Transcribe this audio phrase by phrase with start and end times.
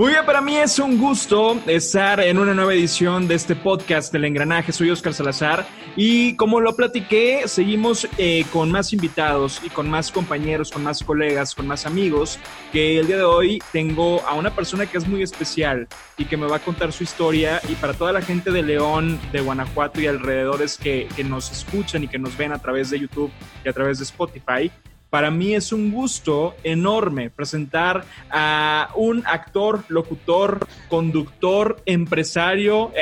[0.00, 4.10] Muy bien, para mí es un gusto estar en una nueva edición de este podcast
[4.10, 4.72] del engranaje.
[4.72, 10.10] Soy Oscar Salazar y como lo platiqué, seguimos eh, con más invitados y con más
[10.10, 12.38] compañeros, con más colegas, con más amigos,
[12.72, 15.86] que el día de hoy tengo a una persona que es muy especial
[16.16, 19.20] y que me va a contar su historia y para toda la gente de León,
[19.32, 23.00] de Guanajuato y alrededores que, que nos escuchan y que nos ven a través de
[23.00, 23.30] YouTube
[23.62, 24.72] y a través de Spotify.
[25.10, 32.92] Para mí es un gusto enorme presentar a un actor, locutor, conductor, empresario.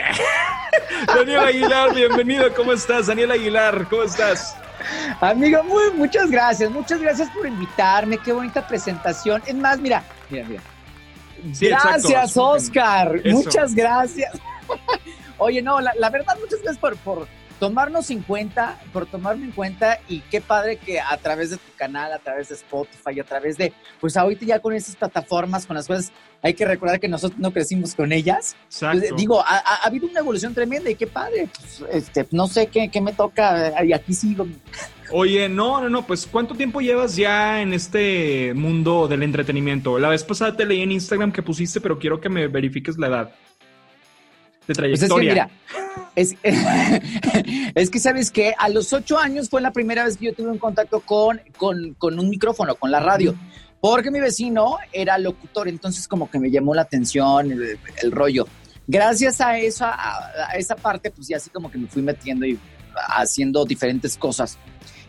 [1.07, 2.55] Daniel Aguilar, bienvenido.
[2.55, 3.09] ¿Cómo estás?
[3.09, 4.57] Daniel Aguilar, ¿cómo estás?
[5.21, 6.71] Amigo, muy, muchas gracias.
[6.71, 8.17] Muchas gracias por invitarme.
[8.17, 9.43] Qué bonita presentación.
[9.47, 10.63] Es más, mira, mira, mira.
[11.61, 13.21] gracias, Oscar.
[13.27, 14.33] Muchas gracias.
[15.37, 19.99] Oye, no, la, verdad, muchas gracias por, por tomarnos en cuenta, por tomarme en cuenta
[20.09, 23.57] y qué padre que a través de tu canal, a través de Spotify, a través
[23.57, 26.13] de, pues ahorita ya con esas plataformas, con las cuales
[26.43, 28.57] hay que recordar que nosotros no crecimos con ellas.
[28.81, 31.49] Pues, digo, ha, habido una evolución tremenda y qué padre.
[31.59, 34.47] Pues, este, no sé qué, qué me toca y aquí sigo.
[35.11, 39.99] Oye, no, no, no, pues ¿cuánto tiempo llevas ya en este mundo del entretenimiento?
[39.99, 43.07] La vez pasada te leí en Instagram que pusiste, pero quiero que me verifiques la
[43.07, 43.35] edad
[44.69, 45.51] de trayectoria.
[46.15, 50.05] Pues es que mira, es, que sabes que a los ocho años fue la primera
[50.05, 53.35] vez que yo tuve un contacto con, con, un micrófono, con la radio.
[53.81, 58.47] Porque mi vecino era locutor, entonces como que me llamó la atención el, rollo.
[58.89, 62.59] Gracias a esa, a, esa parte, pues ya así como que me fui metiendo y
[63.09, 64.59] haciendo diferentes cosas.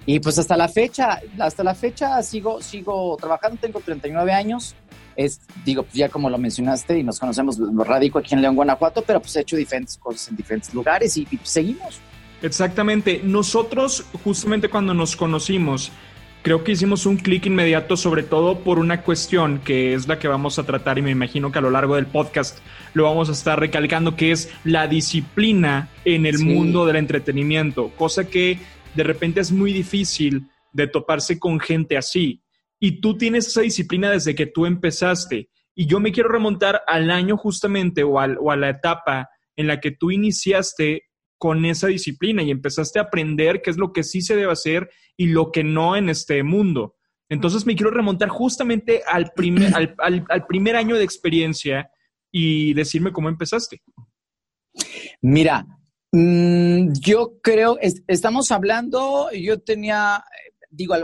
[0.06, 4.76] Y pues hasta la fecha, hasta la fecha sigo, sigo trabajando, tengo 39 años
[5.20, 8.56] es, digo, pues ya como lo mencionaste y nos conocemos, lo radico aquí en León,
[8.56, 12.00] Guanajuato, pero pues he hecho diferentes cosas en diferentes lugares y, pues, seguimos.
[12.42, 13.20] Exactamente.
[13.22, 15.92] Nosotros, justamente cuando nos conocimos,
[16.42, 20.30] creo que hicimos un clic inmediato, sobre todo por una cuestión que es la que
[20.30, 22.60] vamos a tratar y me imagino que a lo largo del podcast
[22.94, 28.24] lo vamos a estar recalcando, que es la disciplina en el mundo del entretenimiento, cosa
[28.24, 28.58] que
[28.96, 32.42] de repente es muy difícil de toparse con gente así
[32.80, 35.50] y tú tienes esa disciplina desde que tú empezaste.
[35.76, 39.92] Y yo me quiero remontar al año justamente o, a la etapa en la que
[39.92, 41.04] tú iniciaste
[41.38, 44.90] con esa disciplina y empezaste a aprender qué es lo que sí se debe hacer
[45.16, 46.96] y lo que no en este mundo.
[47.30, 51.92] Entonces me quiero remontar justamente al primer, al, primer año de experiencia
[52.32, 53.82] y decirme cómo empezaste.
[55.22, 55.66] Mira,
[56.12, 60.24] mm, yo creo, estamos hablando, yo tenía,
[60.70, 60.96] digo,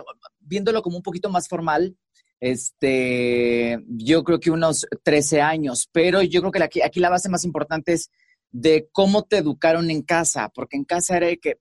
[0.45, 1.95] viéndolo como un poquito más formal,
[2.39, 7.43] este, yo creo que unos 13 años, pero yo creo que aquí, la base más
[7.43, 8.09] importante es
[8.51, 11.59] de cómo te educaron en casa, porque en casa era que,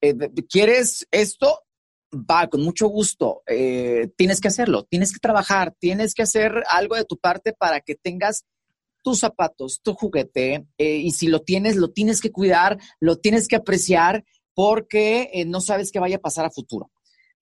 [0.00, 0.14] eh,
[0.48, 1.60] ¿quieres esto?
[2.14, 6.94] Va, con mucho gusto, eh, tienes que hacerlo, tienes que trabajar, tienes que hacer algo
[6.94, 8.44] de tu parte para que tengas
[9.02, 13.48] tus zapatos, tu juguete, eh, y si lo tienes, lo tienes que cuidar, lo tienes
[13.48, 16.90] que apreciar, porque no sabes qué vaya a pasar a futuro.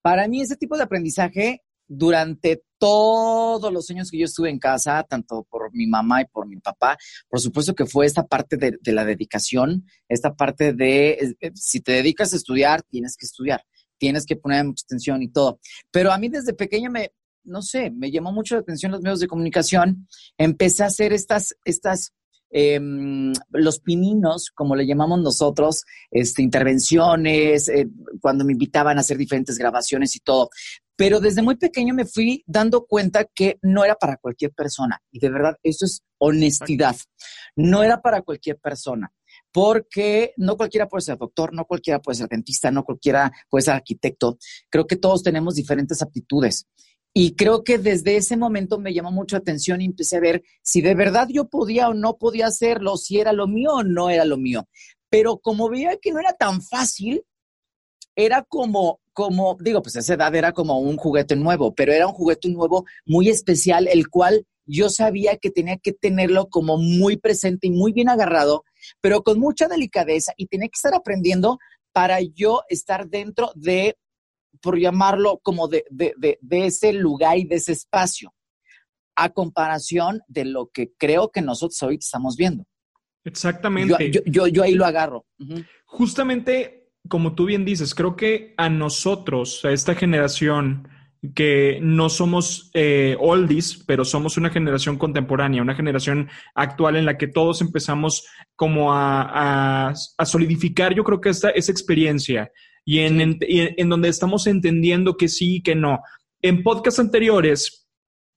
[0.03, 5.05] Para mí ese tipo de aprendizaje durante todos los años que yo estuve en casa,
[5.09, 6.97] tanto por mi mamá y por mi papá,
[7.29, 11.93] por supuesto que fue esta parte de, la dedicación, esta parte de, eh, si te
[11.93, 13.65] dedicas a estudiar, tienes que estudiar,
[13.99, 15.59] tienes que poner mucha atención y todo.
[15.91, 17.13] Pero a mí desde pequeña me,
[17.43, 20.07] no sé, me llamó mucho la atención los medios de comunicación,
[20.39, 22.15] empecé a hacer estas, estas
[22.51, 27.89] Em, los pininos, como le llamamos nosotros, este, intervenciones, eh,
[28.21, 30.51] cuando me invitaban a hacer diferentes grabaciones y todo.
[30.97, 35.01] Pero desde muy pequeño me fui dando cuenta que no era para cualquier persona.
[35.11, 36.97] Y de verdad, eso es honestidad.
[37.57, 39.11] No era para cualquier persona
[39.53, 43.75] porque no cualquiera puede ser doctor, no cualquiera puede ser dentista, no cualquiera puede ser
[43.75, 44.39] arquitecto.
[44.69, 46.67] Creo que todos tenemos diferentes aptitudes.
[47.13, 50.81] Y creo que desde ese momento me llamó mucho atención y empecé a ver si
[50.81, 54.25] de verdad yo podía o no podía hacerlo, si era lo mío o no era
[54.25, 54.69] lo mío.
[55.09, 57.25] Pero como veía que no era tan fácil,
[58.15, 62.13] era como, como, digo, pues esa edad era como un juguete nuevo, pero era un
[62.13, 67.67] juguete nuevo muy especial, el cual yo sabía que tenía que tenerlo como muy presente
[67.67, 68.65] y muy bien agarrado,
[69.01, 71.59] pero con mucha delicadeza y tenía que estar aprendiendo
[71.93, 73.97] para yo estar dentro de
[74.61, 75.85] por llamarlo como de,
[76.51, 78.33] ese lugar y de ese espacio,
[79.17, 82.65] a comparación de lo que creo que nosotros hoy estamos viendo.
[83.25, 84.11] Exactamente.
[84.27, 85.27] Yo, yo, ahí lo agarro.
[85.85, 90.89] Justamente, como tú bien dices, creo que a nosotros, a esta generación,
[91.35, 97.19] que no somos eh, oldies, pero somos una generación contemporánea, una generación actual en la
[97.19, 98.27] que todos empezamos
[98.57, 102.51] como a, a solidificar, yo creo que esta, esa experiencia
[102.85, 106.01] y en, en, donde estamos entendiendo que sí y que no.
[106.43, 107.89] En podcasts anteriores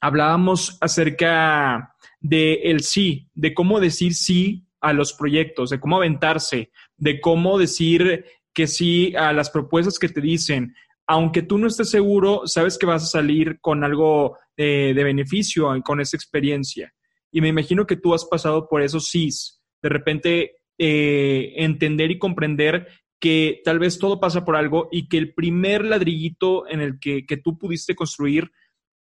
[0.01, 6.71] hablábamos acerca de el sí, de cómo decir sí a los proyectos, de cómo aventarse,
[6.97, 10.75] de cómo decir que sí a las propuestas que te dicen.
[11.07, 15.69] Aunque tú no estés seguro, sabes que vas a salir con algo eh, de beneficio
[15.83, 16.93] con esa experiencia.
[17.31, 19.61] Y me imagino que tú has pasado por esos sís.
[19.81, 22.87] De repente, eh, entender y comprender
[23.23, 27.25] que tal vez todo pasa por algo y que el primer ladrillito en el que,
[27.25, 28.51] que tú pudiste construir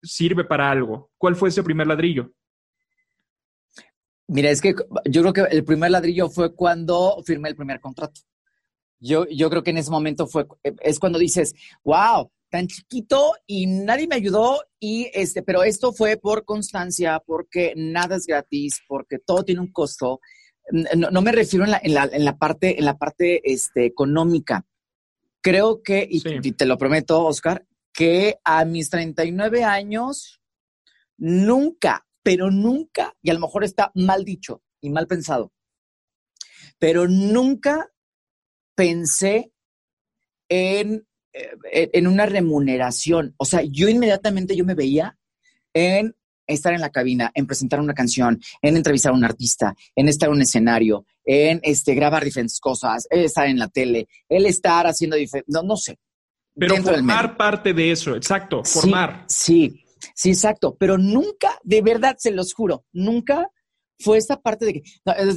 [0.00, 1.10] sirve para algo.
[1.18, 2.32] ¿Cuál fue ese primer ladrillo?
[4.28, 4.76] Mira, es que
[5.06, 8.20] yo creo que el primer ladrillo fue cuando firmé el primer contrato.
[9.00, 13.66] Yo, yo creo que en ese momento fue, es cuando dices, wow, tan chiquito y
[13.66, 19.18] nadie me ayudó y este, pero esto fue por constancia, porque nada es gratis, porque
[19.18, 20.20] todo tiene un costo.
[20.70, 24.66] No, me refiero en la, en, la, en la, parte, en la parte este, económica.
[25.40, 30.40] Creo que, y, y te lo prometo, Oscar, que a mis 39 años
[31.16, 35.52] nunca pero nunca, y a lo mejor está mal dicho y mal pensado,
[36.76, 37.92] pero nunca
[38.74, 39.52] pensé
[40.48, 43.36] en, eh, en una remuneración.
[43.36, 45.16] O sea, yo inmediatamente yo me veía
[45.72, 46.16] en
[46.46, 50.28] estar en la cabina, en presentar una canción, en entrevistar a un artista, en estar
[50.28, 55.16] en un escenario, en este, grabar diferentes cosas, estar en la tele, el estar haciendo
[55.16, 55.98] diferentes, no, no sé.
[56.58, 59.24] Pero formar parte de eso, exacto, formar.
[59.28, 59.82] sí,
[60.14, 63.50] Sí, exacto, pero nunca, de verdad, se los juro, nunca
[63.98, 64.82] fue esta parte de que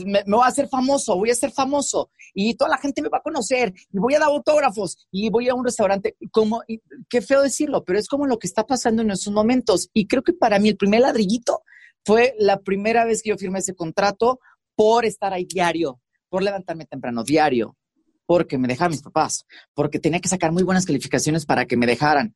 [0.05, 3.19] me, voy a hacer famoso, voy a ser famoso y toda la gente me va
[3.19, 6.15] a conocer y voy a dar autógrafos y voy a un restaurante.
[6.31, 6.61] Como,
[7.09, 9.89] qué feo decirlo, pero es como lo que está pasando en estos momentos.
[9.93, 11.63] Y creo que para mí el primer ladrillito
[12.05, 14.39] fue la primera vez que yo firmé ese contrato
[14.75, 17.75] por estar ahí diario, por levantarme temprano diario,
[18.25, 21.87] porque me dejaban mis papás, porque tenía que sacar muy buenas calificaciones para que me
[21.87, 22.35] dejaran,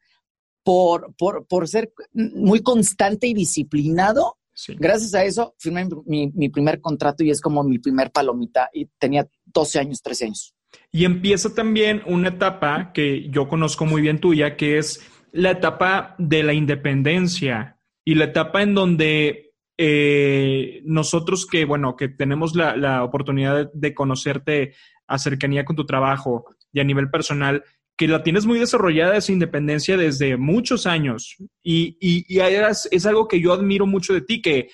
[0.63, 4.37] por, por, por ser muy constante y disciplinado.
[4.77, 8.85] Gracias a eso firmé mi, mi, primer contrato y es como mi primer palomita y
[8.99, 10.55] tenía 12 años, 13 años.
[10.91, 15.01] Y empieza también una etapa que yo conozco muy bien tuya, que es
[15.31, 22.09] la etapa de la independencia y la etapa en donde eh, nosotros que, bueno, que
[22.09, 24.75] tenemos la, la oportunidad de, de, conocerte
[25.07, 27.63] a cercanía con tu trabajo y a nivel personal,
[27.97, 33.27] que la tienes muy desarrollada esa independencia desde muchos años y, y, y es algo
[33.27, 34.69] que yo admiro mucho de ti, que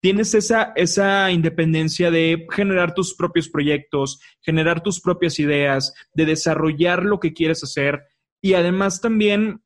[0.00, 7.04] tienes esa, esa independencia de generar tus propios proyectos, generar tus propias ideas, de desarrollar
[7.04, 8.02] lo que quieres hacer
[8.42, 9.62] y además también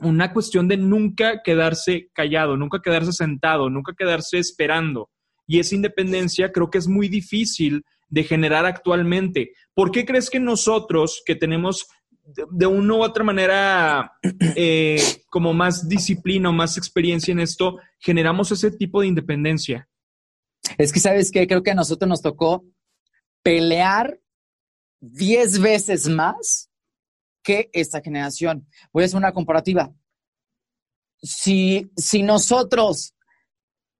[0.00, 5.10] una cuestión de nunca quedarse callado, nunca quedarse sentado, nunca quedarse esperando.
[5.46, 9.52] Y esa independencia creo que es muy difícil de generar actualmente.
[9.74, 11.86] ¿Por qué crees que nosotros que tenemos
[12.26, 14.12] de, una u otra manera,
[14.56, 19.88] eh, como más disciplina o más experiencia en esto, generamos ese tipo de independencia.
[20.78, 21.46] Es que, ¿sabes qué?
[21.46, 22.64] Creo que a nosotros nos tocó
[23.42, 24.20] pelear
[25.00, 26.70] diez veces más
[27.42, 28.66] que esta generación.
[28.92, 29.94] Voy a hacer una comparativa.
[31.22, 33.14] Si, si nosotros,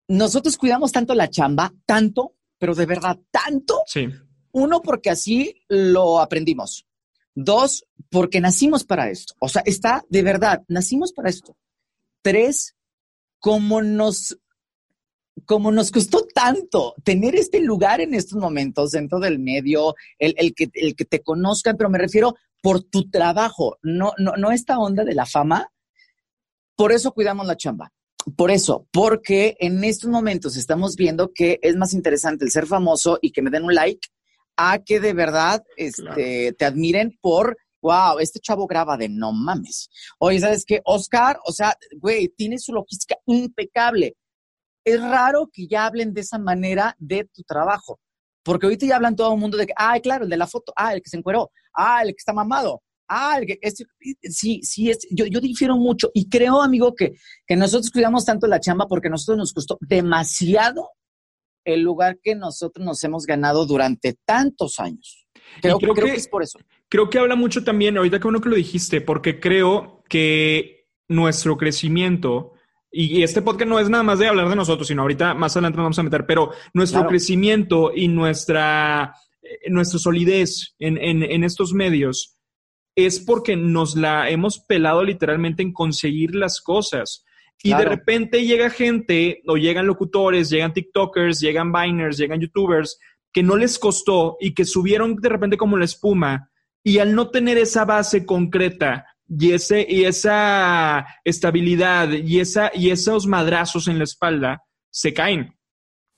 [0.09, 3.83] nosotros cuidamos tanto la chamba, tanto, pero de verdad, tanto.
[3.87, 4.09] Sí.
[4.51, 6.87] Uno, porque así lo aprendimos.
[7.39, 9.35] Dos, porque nacimos para esto.
[9.39, 11.55] O sea, está de verdad, nacimos para esto.
[12.23, 12.75] Tres,
[13.39, 14.39] como nos,
[15.45, 20.71] como nos costó tanto tener este lugar en estos momentos dentro del medio, el, que,
[20.73, 25.05] el que te conozcan, pero me refiero por tu trabajo, no, no, no esta onda
[25.05, 25.71] de la fama.
[26.75, 27.93] Por eso cuidamos la chamba.
[28.35, 33.19] Por eso, porque en estos momentos estamos viendo que es más interesante el ser famoso
[33.21, 34.09] y que me den un like
[34.57, 39.91] a que de verdad este, te admiren por, wow, este chavo graba de no mames.
[40.19, 40.81] Oye, ¿sabes qué?
[40.85, 44.17] Oscar, o sea, güey, tiene su logística impecable.
[44.85, 48.01] Es raro que ya hablen de esa manera de tu trabajo,
[48.43, 50.73] porque ahorita ya hablan todo el mundo de que, ah, claro, el de la foto,
[50.77, 53.85] ah, el que se encueró, ah, el que está mamado, ah, el que, este,
[54.23, 57.15] sí, sí, es, yo, yo difiero mucho y creo, amigo, que,
[57.47, 60.91] que nosotros cuidamos tanto la chamba porque a nosotros nos costó demasiado
[61.67, 65.27] el lugar que nosotros nos hemos ganado durante tantos años.
[65.61, 66.59] Creo, creo, que, es por eso.
[66.89, 71.57] Creo que habla mucho también, ahorita que uno que lo dijiste, porque creo que nuestro
[71.57, 72.53] crecimiento,
[72.91, 75.77] y, este podcast no es nada más de hablar de nosotros, sino ahorita más adelante
[75.77, 81.45] nos vamos a meter, pero nuestro crecimiento y nuestra, eh, nuestra solidez en, en, en
[81.45, 82.37] estos medios
[82.95, 87.26] es porque nos la hemos pelado literalmente en conseguir las cosas.
[87.63, 92.99] Y de repente llega gente, o llegan locutores, llegan TikTokers, llegan Biners, llegan YouTubers,
[93.33, 96.51] que no les costó y que subieron de repente como la espuma.
[96.85, 102.91] Y al no tener esa base concreta y, ese, y esa estabilidad y, esa, y
[102.91, 105.57] esos madrazos en la espalda, se caen.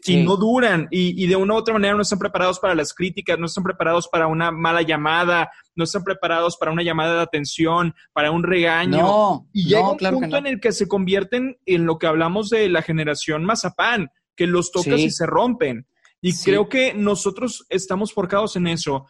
[0.05, 3.39] Y no duran y, de una u otra manera no están preparados para las críticas,
[3.39, 7.95] no están preparados para una mala llamada, no están preparados para una llamada de atención,
[8.13, 9.47] para un regaño.
[9.53, 12.83] y llega un punto en el que se convierten en lo que hablamos de la
[12.83, 15.87] generación mazapán, que los tocas y se rompen.
[16.21, 19.07] Y creo que nosotros estamos forcados en eso.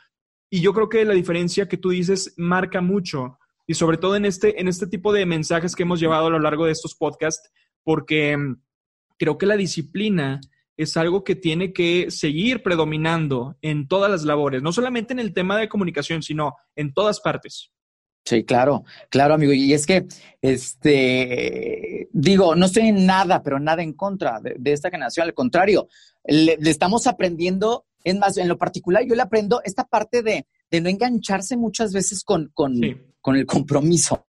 [0.51, 3.39] Y yo creo que la diferencia que tú dices marca mucho.
[3.67, 6.39] Y sobre todo en este, en este tipo de mensajes que hemos llevado a lo
[6.39, 7.51] largo de estos podcasts,
[7.85, 8.63] porque mm,
[9.19, 10.41] creo que la disciplina
[10.79, 15.35] es algo que tiene que seguir predominando en todas las labores, no solamente en el
[15.35, 17.73] tema de comunicación, sino en todas partes.
[18.25, 19.53] Sí, claro, claro, amigo.
[19.53, 20.07] Y es que,
[20.41, 25.27] este, digo, no estoy en nada, pero nada en contra de, esta generación.
[25.27, 25.89] Al contrario,
[26.25, 30.47] le, estamos aprendiendo, es más, en lo particular, yo le aprendo esta parte de,
[30.81, 32.75] no engancharse muchas veces con, con,
[33.21, 34.28] con el compromiso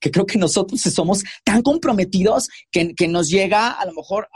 [0.00, 4.28] que creo que nosotros somos tan comprometidos que, nos llega a lo mejor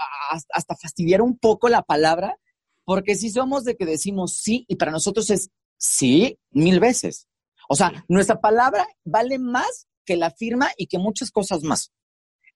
[0.50, 2.36] hasta fastidiar un poco la palabra,
[2.84, 7.26] porque si somos de que decimos sí y para nosotros es sí mil veces.
[7.68, 11.92] O sea, nuestra palabra vale más que la firma y que muchas cosas más.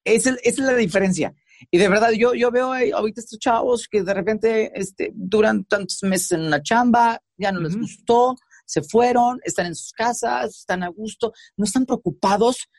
[0.05, 1.35] Esa, es la diferencia.
[1.71, 6.02] Y de verdad, yo, yo veo ahorita estos chavos que de repente este, duran tantos
[6.02, 8.37] meses en una chamba, ya no les gustó,
[8.73, 12.71] se fueron, están en sus casas, están a gusto, no están preocupados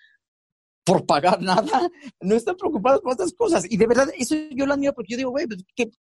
[0.83, 1.87] por pagar nada,
[2.19, 3.63] no están preocupados por estas cosas.
[3.69, 5.91] Y de verdad, eso yo lo admiro porque yo digo, güey, pues qué,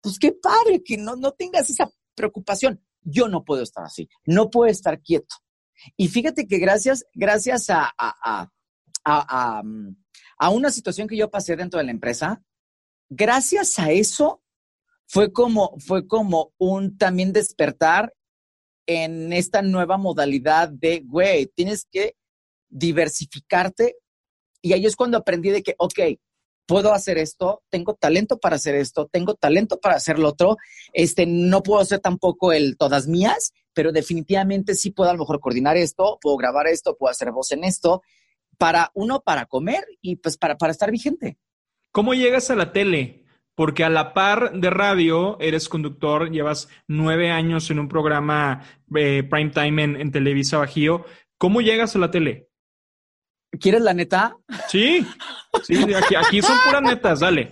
[0.00, 2.84] pues qué padre que no, no tengas esa preocupación.
[3.02, 5.36] Yo no puedo estar así, no puedo estar quieto.
[5.96, 8.50] Y fíjate que gracias, gracias a, a,
[9.04, 9.62] a,
[10.38, 12.42] a, una situación que yo pasé dentro de la empresa,
[13.08, 14.42] gracias a eso
[15.06, 18.12] fue como, fue como un también despertar
[18.88, 22.16] en esta nueva modalidad de, güey, tienes que
[22.70, 23.96] diversificarte.
[24.62, 26.00] Y ahí es cuando aprendí de que, ok,
[26.66, 30.56] puedo hacer esto, tengo talento para hacer esto, tengo talento para hacer lo otro.
[30.94, 35.38] Este, no puedo hacer tampoco el todas mías, pero definitivamente sí puedo a lo mejor
[35.40, 38.02] coordinar esto, puedo grabar esto, puedo hacer voz en esto,
[38.56, 41.36] para uno, para comer y pues para, para estar vigente.
[41.92, 43.26] ¿Cómo llegas a la tele?
[43.58, 48.62] Porque a la par de radio eres conductor, llevas nueve años en un programa
[48.94, 51.04] eh, prime time en, Televisa Bajío.
[51.38, 52.50] ¿Cómo llegas a la tele?
[53.58, 54.36] ¿Quieres la neta?
[54.68, 55.04] Sí,
[55.64, 57.50] sí, aquí, son puras netas, dale.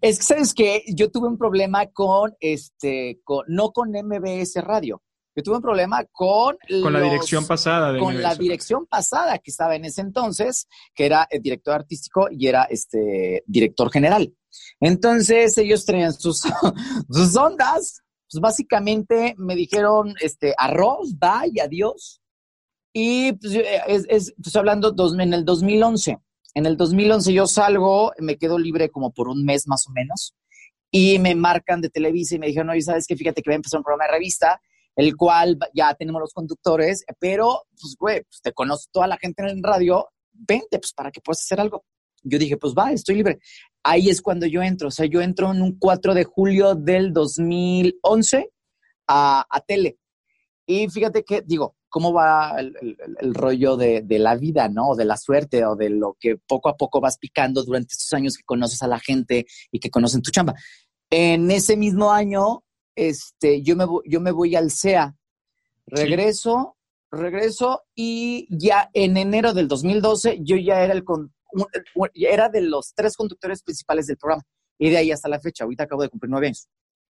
[0.00, 5.02] Es que sabes que yo tuve un problema con este, con, no con MBS Radio.
[5.36, 6.56] Yo tuve un problema con...
[6.82, 7.98] Con la dirección pasada.
[7.98, 12.46] Con la dirección pasada que estaba en ese entonces, que era el director artístico y
[12.46, 14.34] era este director general.
[14.80, 16.40] Entonces ellos traían sus,
[17.10, 18.00] sus ondas.
[18.30, 22.22] Pues básicamente me dijeron, este, arroz, bye, adiós.
[22.94, 23.52] Y pues,
[23.88, 26.18] es, es pues hablando dos, en el 2011.
[26.54, 30.34] En el 2011 yo salgo, me quedo libre como por un mes más o menos.
[30.90, 33.16] Y me marcan de Televisa y me dijeron, oye, ¿sabes qué?
[33.16, 34.58] Fíjate que voy a empezar un programa de revista
[34.96, 39.42] el cual ya tenemos los conductores, pero, pues, güey, pues te conozco toda la gente
[39.42, 41.84] en el radio, vente, pues, para que puedas hacer algo.
[42.22, 43.38] Yo dije, pues, va, estoy libre.
[43.84, 47.12] Ahí es cuando yo entro, o sea, yo entro en un 4 de julio del
[47.12, 48.50] 2011
[49.06, 49.98] a, a tele.
[50.66, 54.88] Y fíjate que, digo, cómo va el, rollo de, de, la vida, ¿no?
[54.88, 58.12] O de la suerte, o de lo que poco a poco vas picando durante estos
[58.12, 60.54] años que conoces a la gente y que conocen tu chamba.
[61.10, 62.64] En ese mismo año
[62.96, 65.14] este, yo, me, yo me voy al CEA,
[65.86, 66.76] regreso,
[67.10, 71.04] regreso y ya en enero del 2012 yo ya era, el
[72.14, 74.42] era de los tres conductores principales del programa.
[74.78, 76.68] Y de ahí hasta la fecha, ahorita acabo de cumplir nueve años.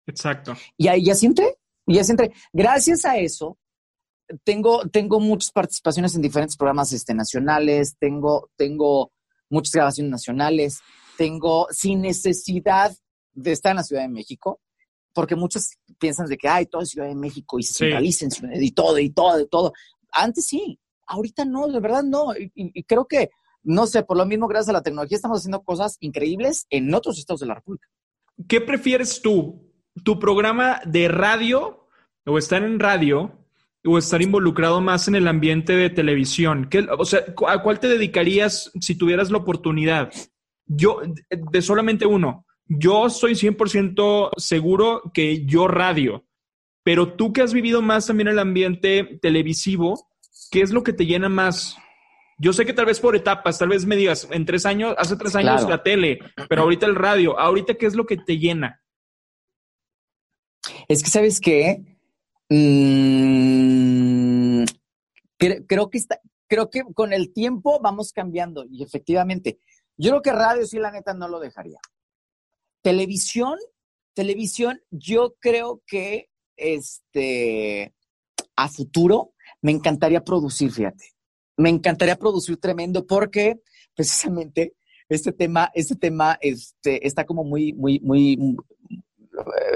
[0.05, 0.55] Exacto.
[0.77, 2.31] Y ahí ya siempre, ya siempre.
[2.53, 3.57] Gracias a eso,
[4.43, 9.12] tengo, tengo muchas participaciones en diferentes programas este, nacionales, tengo, tengo
[9.50, 10.79] muchas grabaciones nacionales,
[11.17, 12.95] tengo sin necesidad
[13.33, 14.59] de estar en la Ciudad de México,
[15.13, 18.71] porque muchos piensan de que, hay todo es Ciudad de México y se centralicen y
[18.71, 19.73] todo, y todo, y todo.
[20.11, 22.33] Antes sí, ahorita no, de verdad no.
[22.35, 23.29] Y, creo que,
[23.63, 27.17] no sé, por lo mismo, gracias a la tecnología, estamos haciendo cosas increíbles en otros
[27.19, 27.87] estados de la República.
[28.47, 29.69] ¿Qué prefieres tú?
[30.03, 31.87] ¿Tu programa de radio
[32.25, 33.35] o estar en radio
[33.85, 36.69] o estar involucrado más en el ambiente de televisión?
[36.69, 40.11] ¿Qué, o sea, ¿a cuál te dedicarías si tuvieras la oportunidad?
[40.65, 46.25] Yo, de solamente uno, yo estoy 100% seguro que yo radio,
[46.83, 50.07] pero tú que has vivido más también el ambiente televisivo,
[50.51, 51.75] ¿qué es lo que te llena más?
[52.38, 55.15] Yo sé que tal vez por etapas, tal vez me digas, en tres años, hace
[55.17, 58.83] tres años la tele, pero ahorita el radio, ahorita ¿qué es lo que te llena?
[60.88, 61.97] Es que, ¿sabes qué?
[62.49, 64.63] Mm,
[65.38, 69.57] creo, que está, creo que con el tiempo vamos cambiando y efectivamente,
[69.97, 71.79] yo creo que radio sí, la neta, no lo dejaría
[72.81, 73.57] Televisión,
[74.13, 77.93] televisión, yo creo que este,
[78.55, 81.13] a futuro me encantaría producir, fíjate.
[81.57, 83.59] Me encantaría producir tremendo porque
[83.95, 84.75] precisamente
[85.09, 88.38] este tema, este tema este, está como muy, muy, muy,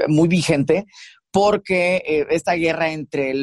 [0.08, 0.86] muy vigente
[1.34, 3.34] porque eh, esta guerra entre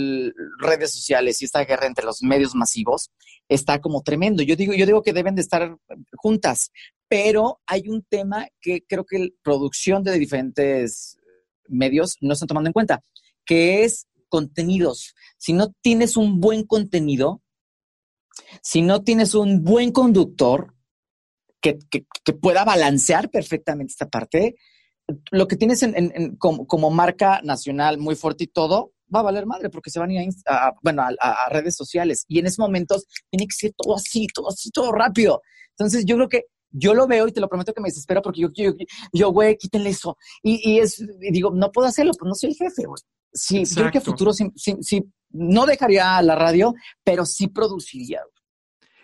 [0.60, 3.10] redes sociales y esta guerra entre los medios masivos
[3.48, 4.44] está como tremendo.
[4.44, 5.76] Yo digo, yo digo que deben de estar
[6.14, 6.70] juntas,
[7.08, 11.18] pero hay un tema que creo que la producción de diferentes
[11.66, 13.02] medios no están tomando en cuenta,
[13.44, 15.16] que es contenidos.
[15.36, 17.42] Si no tienes un buen contenido,
[18.62, 20.74] si no tienes un buen conductor
[21.60, 21.76] que,
[22.40, 24.54] pueda balancear perfectamente esta parte,
[25.30, 29.70] lo que tienes en, como, marca nacional muy fuerte y todo, va a valer madre
[29.70, 32.24] porque se van a ir a, bueno, a, redes sociales.
[32.28, 35.42] Y en esos momentos tiene que ser todo así, todo así, todo rápido.
[35.70, 38.42] Entonces yo creo que yo lo veo y te lo prometo que me desespero porque
[38.42, 38.72] yo, yo,
[39.12, 40.16] yo güey, quítenle eso.
[40.42, 43.00] Y, y es, digo, no puedo hacerlo, pues no soy el jefe, güey.
[43.32, 46.74] Sí, yo creo que a futuro sí, sí, no dejaría la radio,
[47.04, 48.20] pero sí produciría.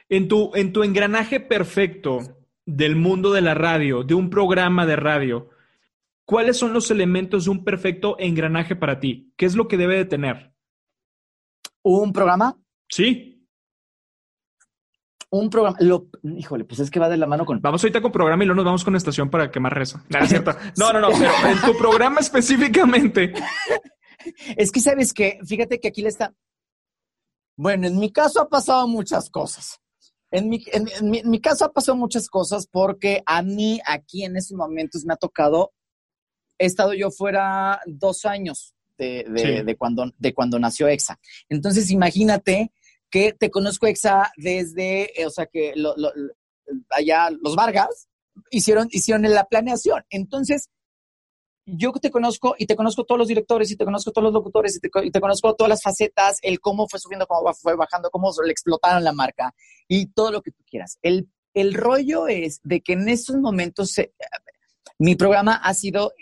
[0.09, 2.19] En tu, en tu engranaje perfecto
[2.65, 5.51] del mundo de la radio, de un programa de radio,
[6.27, 9.33] ¿cuáles son los elementos de un perfecto engranaje para ti?
[9.37, 10.53] ¿Qué es lo que debe de tener?
[11.83, 12.59] ¿Un programa?
[12.91, 13.37] Sí
[15.31, 15.77] un programa.
[15.81, 17.61] Lo, híjole, pues es que va de la mano con.
[17.61, 20.01] Vamos ahorita con programa y luego nos vamos con estación para quemar rezo.
[20.09, 20.53] No, es cierto.
[20.77, 23.33] No, no, no, pero en tu programa específicamente.
[24.57, 26.35] Es que sabes que, fíjate que aquí le está.
[27.57, 29.79] Bueno, en mi caso ha pasado muchas cosas.
[30.33, 34.57] En mi, en, mi, caso ha pasado muchas cosas porque a mí aquí en estos
[34.57, 35.75] momentos me ha tocado,
[36.59, 41.19] he estado yo fuera dos años de, de, cuando, de cuando nació EXA.
[41.49, 42.73] Entonces imagínate
[43.11, 45.75] que te conozco EXA desde, eh, o sea, que
[46.91, 48.09] allá los Vargas
[48.51, 50.05] hicieron, hicieron la planeación.
[50.11, 50.71] Entonces,
[51.67, 54.77] yo te conozco y te conozco todos los directores y te conozco todos los locutores
[54.77, 58.53] y te, conozco todas las facetas, el cómo fue subiendo, cómo fue bajando, cómo le
[58.53, 59.53] explotaron la marca
[59.89, 60.99] y todo lo que tú quieras.
[61.03, 63.97] El, el rollo es de que en estos momentos
[64.99, 66.13] mi programa ha sido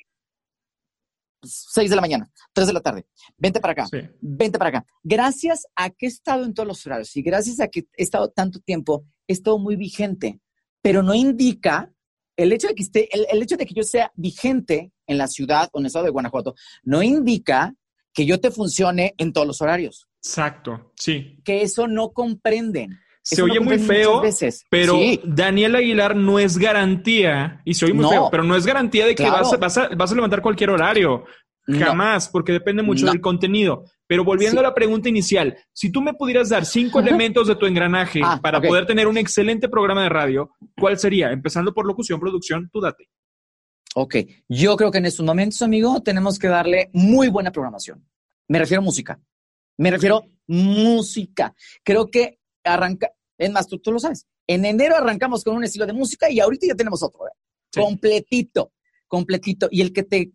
[1.44, 3.86] 6 de la mañana, 3 de la tarde, vente para acá,
[4.20, 4.86] vente para acá.
[5.02, 8.30] Gracias a que he estado en todos los horarios y gracias a que he estado
[8.30, 10.40] tanto tiempo, he estado muy vigente,
[10.82, 11.90] pero no indica
[12.36, 15.68] el hecho de que esté, el, hecho de que yo sea vigente en la ciudad
[15.72, 17.74] o en el estado de Guanajuato, no indica
[18.12, 20.08] que yo te funcione en todos los horarios.
[20.18, 21.40] Exacto, sí.
[21.44, 22.98] Que eso no comprenden.
[23.24, 24.22] Se oye muy feo,
[24.68, 29.06] pero Daniel Aguilar no es garantía, y se oye muy feo, pero no es garantía
[29.06, 31.24] de que vas, a, levantar cualquier horario.
[31.66, 33.84] Jamás, porque depende mucho del contenido.
[34.06, 37.64] Pero volviendo a la pregunta inicial, si tú me pudieras dar cinco elementos de tu
[37.64, 41.32] engranaje ah, para poder tener un excelente programa de radio, ¿cuál sería?
[41.32, 43.08] Empezando por locución, producción, tú date.
[43.94, 48.06] Ok, yo creo que en estos momentos, amigo, tenemos que darle muy buena programación.
[48.48, 49.18] Me refiero a música.
[49.78, 51.54] Me refiero música.
[51.82, 54.26] Creo que arranca, es más, tú, tú lo sabes.
[54.46, 57.26] En enero arrancamos con un estilo de música y ahorita ya tenemos otro.
[57.26, 57.32] ¿eh?
[57.74, 58.72] Completito,
[59.08, 59.68] completito.
[59.70, 60.32] Y el que te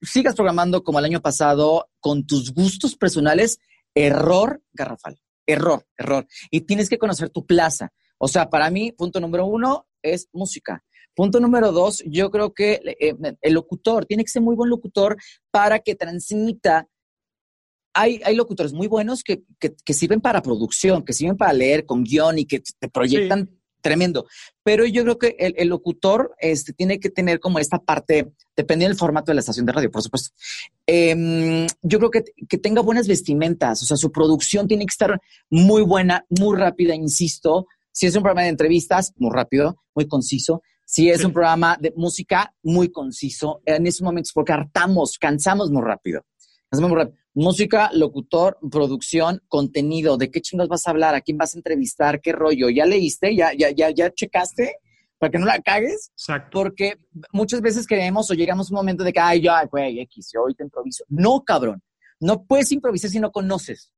[0.00, 3.58] sigas programando como el año pasado con tus gustos personales,
[3.94, 5.20] error garrafal.
[5.46, 6.26] Error, error.
[6.50, 7.92] Y tienes que conocer tu plaza.
[8.18, 10.84] O sea, para mí, punto número uno es música.
[11.14, 15.16] Punto número dos, yo creo que eh, el locutor tiene que ser muy buen locutor
[15.50, 16.86] para que transmita
[17.98, 19.42] hay, locutores muy buenos que,
[19.92, 24.26] sirven para producción, que sirven para leer con guion y que te proyectan tremendo.
[24.62, 28.96] Pero yo creo que el, locutor este, tiene que tener como esta parte, depende del
[28.96, 30.30] formato de la estación de radio, por supuesto.
[30.86, 35.20] Em, yo creo que, que, tenga buenas vestimentas, o sea, su producción tiene que estar
[35.50, 37.66] muy buena, muy rápida, insisto.
[37.92, 40.62] Si es un programa de entrevistas, muy rápido, muy conciso.
[40.84, 43.60] Si es un programa de música, muy conciso.
[43.66, 46.22] En esos momentos, porque hartamos, cansamos muy rápido.
[46.70, 47.18] Cansamos muy rápido.
[47.40, 50.16] Música, locutor, producción, contenido.
[50.16, 51.14] ¿De qué chingos vas a hablar?
[51.14, 52.20] ¿A quién vas a entrevistar?
[52.20, 52.68] ¿Qué rollo?
[52.68, 53.36] ¿Ya leíste?
[53.36, 54.74] ¿Ya, ya, ya, ya checaste?
[55.18, 56.10] Para que no la cagues.
[56.14, 56.50] Exacto.
[56.50, 56.98] Porque
[57.30, 60.42] muchas veces creemos o llegamos a un momento de que, ay, ya, güey, X, yo
[60.42, 61.04] hoy te improviso.
[61.06, 61.80] No, cabrón.
[62.18, 63.92] No puedes improvisar si no conoces.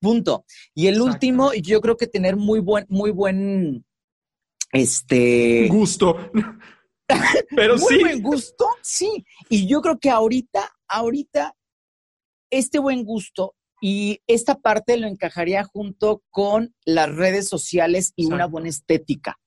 [0.00, 0.46] Punto.
[0.74, 3.84] Y el último, yo creo que tener muy buen, muy buen,
[4.72, 5.68] este...
[5.68, 6.30] Gusto.
[7.54, 9.26] Pero muy buen gusto, sí.
[9.50, 11.54] Y yo creo que ahorita, ahorita
[12.58, 18.46] este buen gusto y esta parte lo encajaría junto con las redes sociales y una
[18.46, 19.38] buena estética.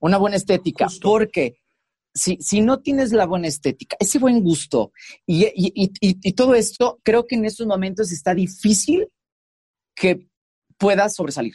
[0.00, 0.88] Una buena estética.
[1.00, 1.60] Porque
[2.12, 4.92] si, si, no tienes la buena estética, ese buen gusto
[5.26, 9.08] y, todo esto, creo que en estos momentos está difícil
[9.94, 10.28] que
[10.78, 11.54] puedas sobresalir.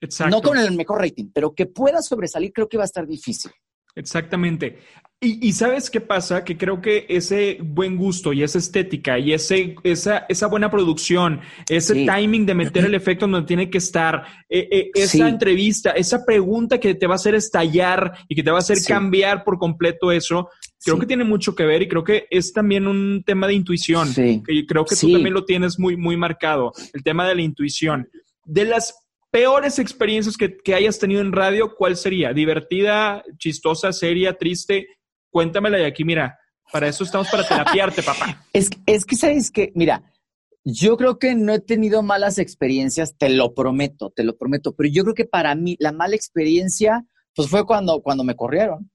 [0.00, 0.34] Exacto.
[0.34, 3.50] No con el mejor rating, pero que puedas sobresalir, creo que va a estar difícil.
[3.94, 4.78] Exactamente.
[5.22, 6.44] Y, sabes qué pasa?
[6.46, 11.42] Que creo que ese buen gusto y esa estética y ese, esa, esa buena producción,
[11.68, 16.24] ese timing de meter el efecto donde tiene que estar, eh, eh, esa entrevista, esa
[16.24, 19.58] pregunta que te va a hacer estallar y que te va a hacer cambiar por
[19.58, 20.48] completo eso,
[20.82, 24.14] creo que tiene mucho que ver y creo que es también un tema de intuición.
[24.14, 28.08] Que creo que tú también lo tienes muy, muy marcado, el tema de la intuición.
[28.46, 28.94] De las
[29.30, 32.32] peores experiencias que, que hayas tenido en radio, ¿cuál sería?
[32.32, 34.86] ¿Divertida, chistosa, seria, triste?
[35.30, 36.38] Cuéntamela y aquí, mira,
[36.72, 38.44] para eso estamos para terapiarte, papá.
[38.52, 40.02] Es, es que, ¿sabes que Mira,
[40.64, 44.88] yo creo que no he tenido malas experiencias, te lo prometo, te lo prometo, pero
[44.90, 48.90] yo creo que para mí la mala experiencia, pues fue cuando, cuando me corrieron.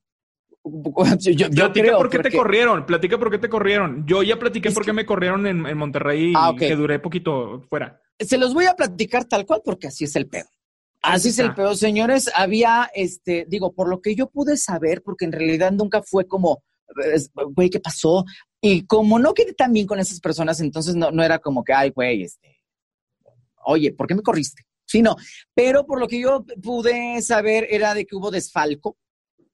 [1.36, 4.04] Yo, Platica por qué te corrieron, platica por qué te corrieron.
[4.08, 8.02] Yo ya platiqué por qué me corrieron en, Monterrey ah, y que duré poquito fuera.
[8.18, 10.48] Se los voy a platicar tal cual porque así es el pedo.
[11.06, 12.30] Así es el peor, señores.
[12.34, 16.64] Había, este, digo, por lo que yo pude saber, porque en realidad nunca fue como,
[17.54, 18.26] güey, ¿qué pasó?
[18.62, 21.74] Y como no quedé tan bien con esas personas, entonces no, no era como que,
[21.74, 22.62] ay, güey, este,
[23.66, 24.64] oye, ¿por qué me corriste?
[24.86, 25.16] Sí, no.
[25.54, 28.98] Pero por lo que yo pude saber era de que hubo desfalco,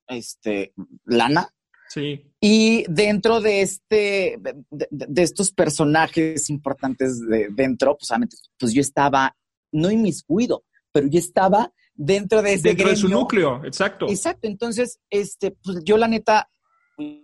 [0.07, 0.73] este,
[1.05, 1.49] lana.
[1.89, 2.31] Sí.
[2.39, 8.09] Y dentro de este, de, estos personajes importantes de dentro, pues,
[8.57, 9.35] pues yo estaba
[9.73, 14.07] no inmiscuido, pero yo estaba dentro de ese Dentro de su núcleo, exacto.
[14.09, 16.49] Exacto, entonces, este, pues yo la neta,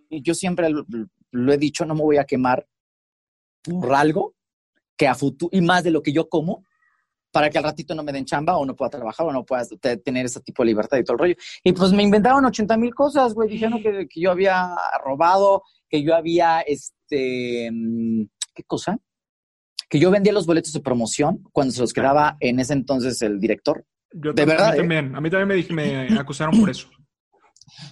[0.09, 2.67] yo siempre lo, he dicho, no me voy a quemar
[3.63, 4.35] por algo
[4.95, 6.65] que a futuro, y más de lo que yo como,
[7.31, 9.63] para que al ratito no me den chamba o no pueda trabajar o no pueda
[10.03, 11.35] tener ese tipo de libertad y todo el rollo.
[11.63, 16.01] Y pues me inventaron 80 mil cosas, güey, dijeron que, que, yo había robado, que
[16.01, 18.23] yo había, este, mm,
[18.55, 18.97] ¿qué cosa?
[19.89, 23.39] Que yo vendía los boletos de promoción cuando se los quedaba en ese entonces el
[23.39, 23.85] director.
[24.11, 24.69] Yo de verdad.
[24.69, 24.79] A mí ¿eh?
[24.79, 26.87] también, a mí también me, me acusaron por eso.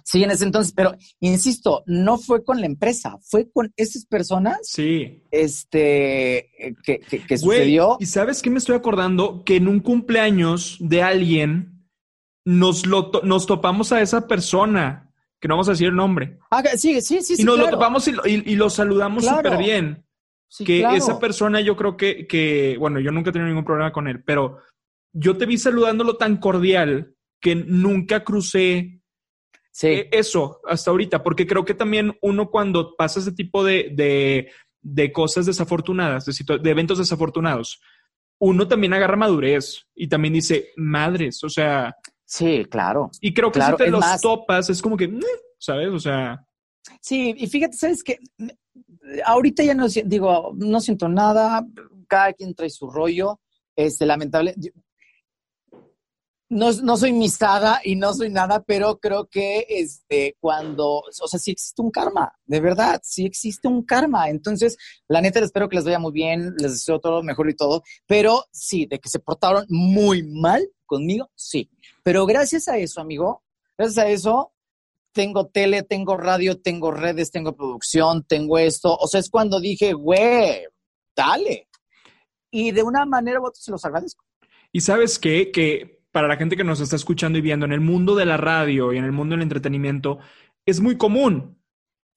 [0.04, 4.60] Sí, en ese entonces, pero insisto, no fue con la empresa, fue con esas personas.
[4.64, 5.24] Sí.
[5.32, 6.50] Este,
[6.84, 7.98] que, que, sucedió.
[8.00, 9.44] Y sabes qué me estoy acordando?
[9.44, 11.88] Que en un cumpleaños de alguien
[12.46, 16.40] nos, lo nos topamos a esa persona, que no vamos a decir el nombre.
[16.50, 17.36] Ah, sí, sí, sí.
[17.38, 20.05] Y nos lo topamos y, y, lo saludamos súper bien
[20.66, 24.08] que esa persona yo creo que, que, bueno, yo nunca he tenido ningún problema con
[24.08, 24.60] él, pero
[25.14, 29.02] yo te vi saludándolo tan cordial que nunca crucé
[29.82, 34.52] e, eso hasta ahorita, porque creo que también uno cuando pasa ese tipo de, de,
[34.82, 37.82] de cosas desafortunadas, de, de, eventos desafortunados,
[38.40, 41.96] uno también agarra madurez y también dice, madres, o sea...
[42.24, 43.12] Sí, claro.
[43.22, 45.12] Y creo que si te los topas, es como que,
[45.60, 45.90] ¿sabes?
[45.90, 46.46] O sea...
[47.02, 48.18] Sí, y fíjate, ¿sabes qué?
[49.26, 51.66] Ahorita ya no digo, no siento nada,
[52.08, 53.40] cada quien trae su rollo.
[53.76, 54.56] Este, lamentable.
[56.48, 61.40] No, no soy misada y no soy nada, pero creo que este, cuando, o sea,
[61.40, 64.30] sí existe un karma, de verdad, sí existe un karma.
[64.30, 67.56] Entonces, la neta, espero que les vaya muy bien, les deseo todo lo mejor y
[67.56, 71.70] todo, pero sí, de que se portaron muy mal conmigo, sí.
[72.04, 73.44] Pero gracias a eso, amigo,
[73.76, 74.54] gracias a eso,
[75.16, 78.96] tengo tele, tengo radio, tengo redes, tengo producción, tengo esto.
[78.96, 80.68] O sea, es cuando dije, güey,
[81.16, 81.70] dale.
[82.52, 84.24] Y de una manera u otra se los agradezco.
[84.74, 85.52] Y sabes qué?
[85.52, 88.36] Que para la gente que nos está escuchando y viendo en el mundo de la
[88.36, 90.20] radio y en el mundo del entretenimiento,
[90.66, 91.58] es muy común.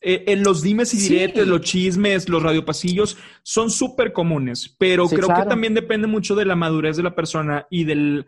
[0.01, 5.29] Eh, en los dimes y diretes, los chismes, los radiopasillos son súper comunes, pero creo
[5.29, 8.25] que también depende mucho de la madurez de la persona y del,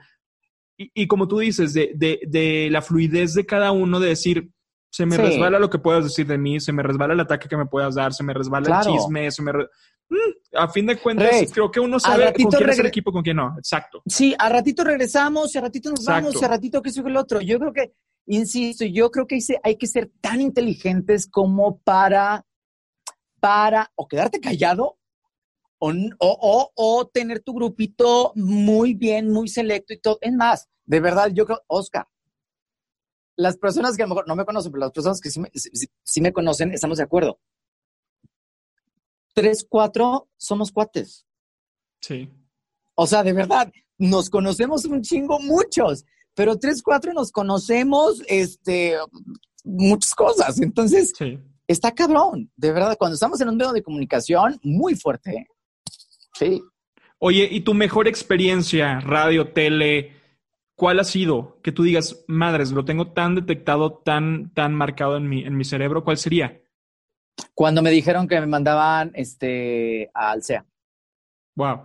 [0.77, 4.51] y, como tú dices, de, de, de, la fluidez de cada uno de decir,
[4.90, 7.57] se me resbala lo que puedas decir de mí, se me resbala el ataque que
[7.57, 9.53] me puedas dar, se me resbala el chisme, se me...
[9.53, 13.22] Mm, a fin de cuentas, creo que uno sabe con quién es el equipo, con
[13.22, 13.55] quién no.
[13.57, 14.03] Exacto.
[14.07, 17.16] Sí, a ratito regresamos, y a ratito nos vamos, y a ratito que es el
[17.16, 17.40] otro.
[17.40, 17.94] Yo creo que,
[18.26, 22.44] insisto, yo creo que hay que ser tan inteligentes como para,
[23.38, 24.98] para o quedarte callado
[25.79, 30.18] o, o, o, tener tu grupito muy bien, muy selecto y todo.
[30.20, 32.09] Es más, de verdad, yo creo, Oscar,
[33.40, 36.33] las personas que a lo mejor no me conocen, pero las personas que sí me,
[36.33, 37.40] conocen, estamos de acuerdo.
[39.33, 41.24] Tres, cuatro, somos cuates.
[42.03, 42.29] Sí.
[42.94, 48.96] O sea, de verdad, nos conocemos un chingo muchos, pero tres, cuatro nos conocemos, este,
[49.64, 50.61] muchas cosas.
[50.61, 51.14] Entonces,
[51.66, 55.31] está cabrón, de verdad, cuando estamos en un medio de comunicación muy fuerte.
[55.31, 55.46] ¿eh?
[56.38, 56.62] Sí.
[57.18, 60.20] Oye, ¿y tu mejor experiencia, radio, tele,
[60.81, 65.29] ¿Cuál ha sido que tú digas, madres, lo tengo tan detectado, tan, tan marcado en
[65.29, 66.05] mi, en mi cerebro?
[66.05, 66.59] ¿Cuál sería?
[67.55, 70.64] Cuando me dijeron que me mandaban este, al CEA.
[71.55, 71.81] Wow.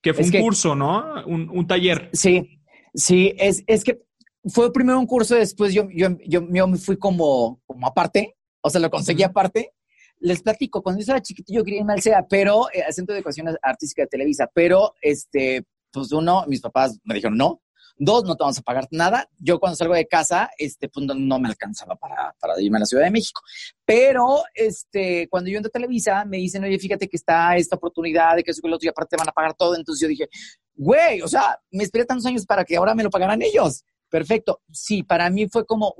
[0.00, 1.22] Que fue un curso, ¿no?
[1.26, 2.08] Un, taller.
[2.14, 2.62] Sí,
[2.94, 4.00] sí, es, es que
[4.46, 8.80] fue primero un curso, después yo, yo, yo, me fui como, como aparte, O sea,
[8.80, 9.74] lo conseguí aparte.
[10.18, 13.12] Les platico, cuando yo era chiquito yo quería irme al SEA, pero eh, al Centro
[13.12, 17.60] de Educación Artística de Televisa, pero este, pues uno, mis papás me dijeron no,
[18.02, 19.28] Dos, no te vamos a pagar nada.
[19.38, 22.86] Yo cuando salgo de casa, este, pues no, me alcanzaba para, para, irme a la
[22.86, 23.42] Ciudad de México.
[23.84, 28.36] Pero este, cuando yo entro a Televisa, me dicen, oye, fíjate que está esta oportunidad
[28.36, 29.76] de que eso lo otro, y aparte te van a pagar todo.
[29.76, 30.30] Entonces yo dije,
[30.74, 33.84] güey, o sea, me esperé tantos años para que ahora me lo pagaran ellos.
[34.08, 34.62] Perfecto.
[34.72, 35.94] Sí, para mí fue como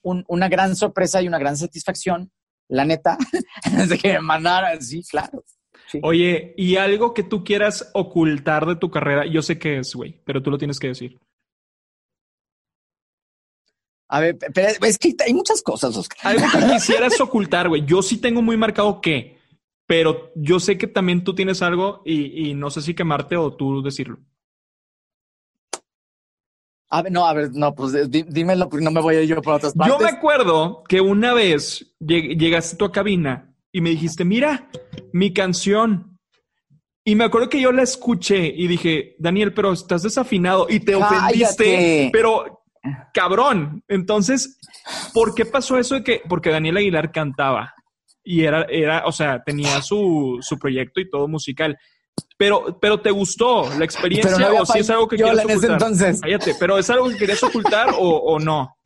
[0.00, 2.32] una gran sorpresa y una gran satisfacción,
[2.68, 3.18] la neta,
[3.90, 5.44] de que me mandaran, sí, claro.
[6.02, 10.22] Oye, y algo que tú quieras ocultar de tu carrera, yo sé que es, güey,
[10.24, 11.20] pero tú lo tienes que decir.
[14.12, 16.18] A ver, pero es que hay muchas cosas, Oscar.
[16.22, 17.86] Algo que quisieras ocultar, güey.
[17.86, 19.38] Yo sí tengo muy marcado qué,
[19.86, 23.82] pero yo sé que también tú tienes algo y, no sé si quemarte o tú
[23.82, 24.18] decirlo.
[26.90, 29.40] A ver, no, a ver, no, pues dímelo, porque no me voy a ir yo
[29.40, 29.96] por otras partes.
[29.96, 34.68] Yo me acuerdo que una vez llegaste a tu cabina y me dijiste, mira,
[35.14, 36.18] mi canción.
[37.02, 40.96] Y me acuerdo que yo la escuché y dije, Daniel, pero estás desafinado y te
[40.96, 42.61] ofendiste, pero
[43.12, 43.84] cabrón.
[43.88, 44.58] Entonces,
[45.12, 46.22] ¿por qué pasó eso de que?
[46.28, 47.74] Porque Daniel Aguilar cantaba
[48.24, 51.78] y era, era, o sea, tenía su, su proyecto y todo musical.
[52.36, 55.72] Pero, pero te gustó la experiencia o si es algo que quieres ocultar.
[55.72, 56.20] Entonces.
[56.20, 58.76] Cállate, pero es algo que querías ocultar o, o, no.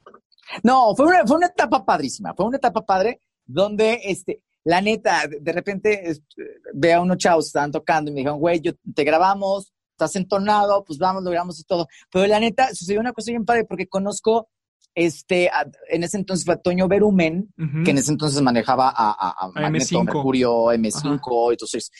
[0.62, 2.34] No, fue una, fue una etapa padrísima.
[2.34, 7.46] Fue una etapa padre donde, este, la neta, de repente este, ve a unos chavos,
[7.46, 11.58] estaban tocando y me dijeron, güey, yo te grabamos, estás entonado, pues vamos, lo grabamos
[11.58, 11.88] y todo.
[12.12, 14.48] Pero la neta, sucedió una cosa bien padre porque conozco,
[14.94, 15.50] este,
[15.88, 17.52] en ese entonces fue Toño Berumen,
[17.84, 20.04] que en ese entonces manejaba a, a, Magneto, M5.
[20.04, 21.90] Mercurio, M5, entonces,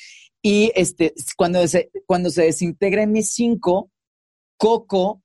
[0.43, 3.91] y este, cuando se, cuando se desintegra M5,
[4.59, 5.23] Coco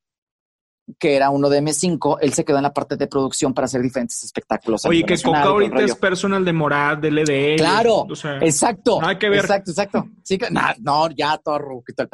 [1.00, 3.82] que era uno de M5, él se quedó en la parte de producción para hacer
[3.82, 4.86] diferentes espectáculos.
[4.86, 7.58] Oye, que Coca ahorita es personal de Morad, de LDL.
[7.58, 8.08] Claro,
[8.42, 9.00] exacto.
[9.02, 9.42] Nada que ver.
[9.42, 10.06] Exacto, exacto.
[10.24, 10.40] Sí,
[10.80, 12.08] no, ya todo ruquito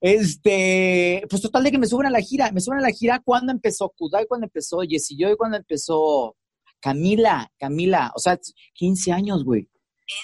[0.00, 2.50] Este, pues total de que me suben a la gira.
[2.52, 6.36] Me suben a la gira cuando empezó Kudai, cuando empezó Jessy y cuando empezó
[6.80, 8.12] Camila, Camila.
[8.14, 8.38] O sea,
[8.74, 9.68] 15 años, güey.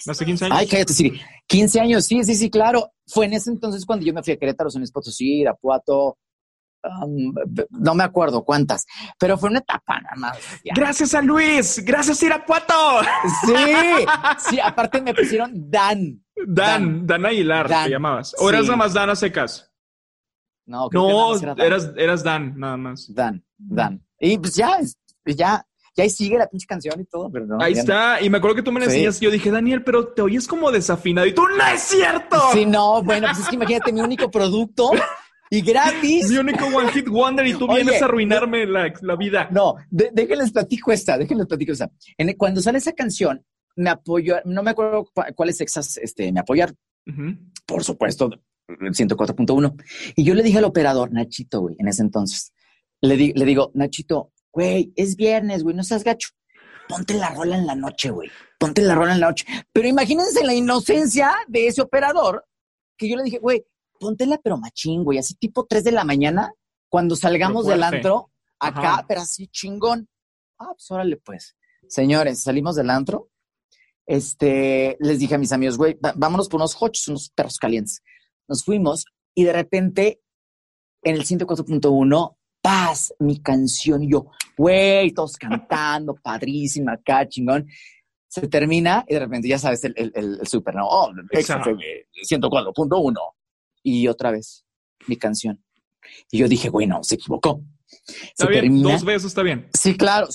[0.06, 0.58] ¿Hace 15 años?
[0.58, 1.12] Ay, cállate, sí.
[1.46, 2.92] 15 años, sí, sí, sí, claro.
[3.06, 6.18] Fue en ese entonces cuando yo me fui a Querétaro, San Potosí, Irapuato,
[7.70, 8.86] no me acuerdo cuántas,
[9.18, 10.38] pero fue una etapa nada más.
[10.64, 12.74] Gracias a Luis, gracias Irapuato.
[13.46, 13.54] Sí,
[14.50, 16.22] sí, aparte me pusieron Dan.
[16.46, 18.34] Dan, Dan, Aguilar, te llamabas.
[18.38, 19.70] ¿O eras nada más Dan a secas?
[20.66, 23.12] No, no eras, eras Dan, nada más.
[23.12, 24.04] Dan, Dan.
[24.18, 24.78] Y pues ya,
[25.26, 25.64] ya,
[25.96, 28.62] ya ahí sigue la pinche canción y todo, pero Ahí está, y me acuerdo que
[28.62, 31.42] tú me la enseñas y yo dije, Daniel, pero te oyes como desafinado y tú,
[31.46, 32.36] ¡no es cierto!
[32.52, 34.90] Sí, no, bueno, pues es que imagínate mi único producto
[35.50, 36.30] y gratis.
[36.30, 39.48] Mi único One Hit Wonder y tú vienes a arruinarme la, la, vida.
[39.50, 41.90] No, déjenles platico esta, déjenles platico esta.
[42.36, 43.44] cuando sale esa canción,
[43.76, 46.76] me apoyó, no me acuerdo cuáles exas este, me apoyaron.
[47.66, 48.30] Por supuesto,
[48.68, 49.82] 104.1.
[50.16, 52.52] Y yo le dije al operador, Nachito, güey, en ese entonces,
[53.00, 56.30] le, le digo, Nachito, güey, es viernes, güey, no seas gacho.
[56.88, 58.30] Ponte la rola en la noche, güey.
[58.58, 59.46] Ponte la rola en la noche.
[59.72, 62.44] Pero imagínense la inocencia de ese operador
[62.96, 63.64] que yo le dije, güey,
[64.04, 66.52] póntela pero machín, güey, así tipo 3 de la mañana,
[66.90, 70.10] cuando salgamos del antro, acá, pero así chingón.
[70.58, 71.56] Ah, pues órale, pues.
[71.88, 73.30] Señores, salimos del antro.
[74.04, 78.02] Este, les dije a mis amigos, güey, vámonos por unos hochos, unos perros calientes.
[78.46, 80.20] Nos fuimos y de repente,
[81.02, 84.26] en el 104.1, paz, mi canción, y yo,
[84.58, 87.66] güey, todos cantando, padrísima acá, chingón.
[88.28, 90.86] Se termina y de repente ya sabes el, el, el, super, ¿no?
[90.86, 93.34] Oh, 104.1
[93.84, 94.64] y otra vez
[95.06, 95.62] mi canción.
[96.30, 97.62] Y yo dije, bueno, se equivocó.
[98.08, 99.68] Está bien, dos veces está bien.
[99.78, 100.26] Sí, claro.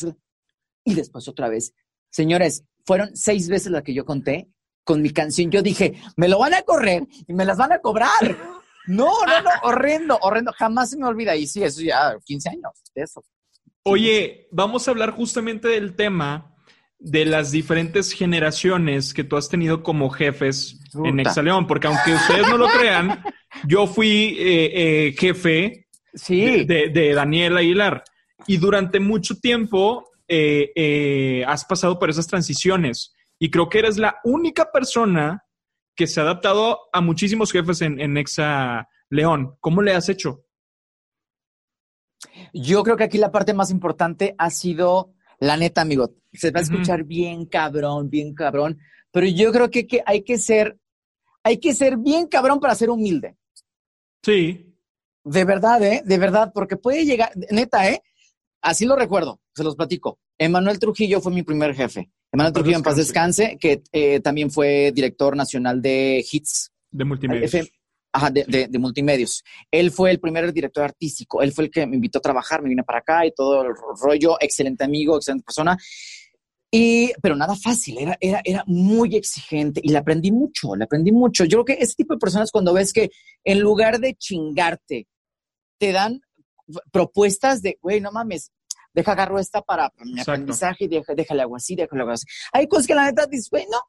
[0.86, 1.74] Y después otra vez.
[2.10, 4.48] Señores, fueron seis veces las que yo conté
[4.84, 5.52] con mi canción.
[5.52, 8.10] Yo dije, me lo van a correr y me las van a cobrar.
[8.88, 10.52] No, no, no, horrendo, horrendo.
[10.58, 11.36] Jamás se me olvida.
[11.36, 13.24] Y sí, eso ya 15 años de eso.
[13.84, 16.49] Oye, vamos a hablar justamente del tema
[17.00, 22.48] de las diferentes generaciones que tú has tenido como jefes en Exaleón, porque aunque ustedes
[22.50, 23.24] no lo crean,
[23.68, 25.88] yo fui eh, eh, jefe
[26.28, 28.04] de, Daniel Aguilar
[28.48, 34.18] y durante mucho tiempo eh, has pasado por esas transiciones y creo que eres la
[34.26, 35.46] única persona
[35.96, 39.56] que se ha adaptado a muchísimos jefes en, en Exa León.
[39.62, 40.44] ¿Cómo le has hecho?
[42.54, 46.60] Yo creo que aquí la parte más importante ha sido la neta, amigo, se va
[46.60, 48.78] a escuchar bien cabrón, bien cabrón,
[49.12, 50.78] pero yo creo que, hay que ser,
[51.44, 53.36] hay que ser bien cabrón para ser humilde.
[54.24, 54.76] Sí.
[55.24, 56.02] De verdad, ¿eh?
[56.06, 58.02] De verdad, porque puede llegar, neta, ¿eh?
[58.62, 60.20] Así lo recuerdo, se los platico.
[60.38, 64.92] Emanuel Trujillo fue mi primer jefe Emanuel Trujillo en paz descanse, que eh, también fue
[64.94, 66.72] director nacional de Hits.
[66.92, 67.52] De multimedios.
[68.12, 69.44] Ajá, de, de, multimedios.
[69.70, 72.70] Él fue el primer director artístico, él fue el que me invitó a trabajar, me
[72.70, 73.70] vine para acá y todo el
[74.02, 75.78] rollo, excelente amigo, excelente persona.
[76.72, 81.12] Y, pero nada fácil, era, era, era muy exigente y le aprendí mucho, le aprendí
[81.12, 81.46] mucho.
[81.46, 83.12] Yo creo que ese tipo de personas cuando ves que
[83.44, 85.08] en lugar de chingarte,
[85.80, 86.22] te dan
[86.92, 88.52] propuestas de, güey, no mames,
[88.94, 92.26] deja agarro esta para mi aprendizaje, deja, déjale algo así, déjale algo así.
[92.52, 93.80] Hay cosas que la neta dices, güey, no,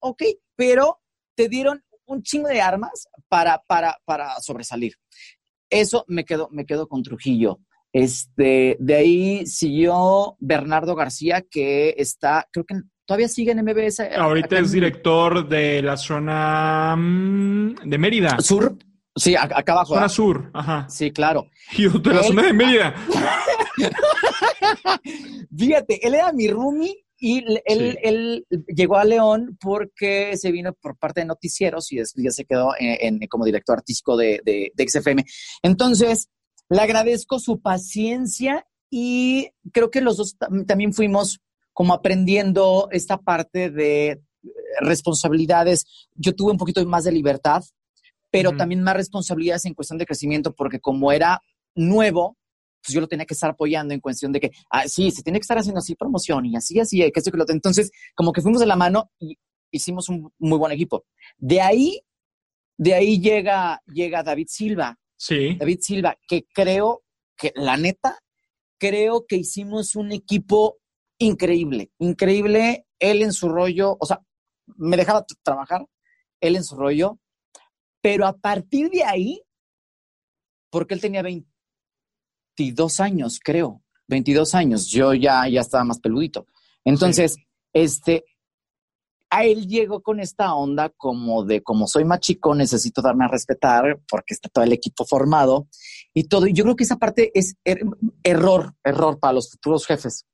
[0.00, 0.22] ok,
[0.54, 1.00] pero
[1.34, 4.94] te dieron un chingo de armas para, para, para sobresalir.
[5.70, 7.60] Eso me quedó, me quedo con Trujillo.
[7.92, 14.00] Este, de ahí siguió Bernardo García, que está, creo que todavía sigue en MBS.
[14.16, 18.38] Ahorita es director de la zona mm, de Mérida.
[18.40, 18.76] Sur,
[19.14, 19.94] sí, acá abajo.
[19.94, 20.88] Zona sur, ajá.
[20.88, 21.46] Sí, claro.
[21.76, 22.94] Y de la zona de Mérida.
[25.56, 30.96] Fíjate, él era mi roomie y él, él, llegó a León porque se vino por
[30.96, 34.88] parte de noticieros y después ya se quedó en, como director artístico de, de, de,
[34.88, 35.24] XFM.
[35.62, 36.28] Entonces,
[36.70, 41.40] le agradezco su paciencia y creo que los dos también fuimos
[41.72, 44.20] como aprendiendo esta parte de eh,
[44.80, 45.84] responsabilidades.
[46.14, 47.62] Yo tuve un poquito más de libertad,
[48.30, 51.42] pero también más responsabilidades en cuestión de crecimiento porque como era
[51.74, 52.36] nuevo,
[52.82, 55.38] pues yo lo tenía que estar apoyando en cuestión de que, ah, sí, se tiene
[55.38, 58.40] que estar haciendo así promoción y así, así, que esto, que lo Entonces, como que
[58.40, 59.38] fuimos de la mano y
[59.70, 61.04] hicimos un muy buen equipo.
[61.36, 62.00] De ahí,
[62.76, 64.98] de ahí llega, llega David Silva.
[65.16, 65.56] Sí.
[65.56, 67.02] David Silva, que creo
[67.36, 68.18] que, la neta,
[68.78, 70.78] creo que hicimos un equipo
[71.18, 72.86] increíble, increíble.
[72.98, 74.20] Él en su rollo, o sea,
[74.76, 75.86] me dejaba trabajar,
[76.40, 77.18] él en su rollo,
[78.00, 79.42] pero a partir de ahí,
[80.70, 81.49] porque él tenía 20,
[82.60, 86.46] 22 años, creo, 22 años, yo ya, ya estaba más peludito.
[86.84, 87.38] Entonces,
[87.72, 88.24] este,
[89.30, 93.28] a él llegó con esta onda como de, como soy más chico, necesito darme a
[93.28, 95.68] respetar porque está todo el equipo formado
[96.12, 96.46] y todo.
[96.46, 97.80] Y yo creo que esa parte es er,
[98.22, 100.26] error, error para los futuros jefes.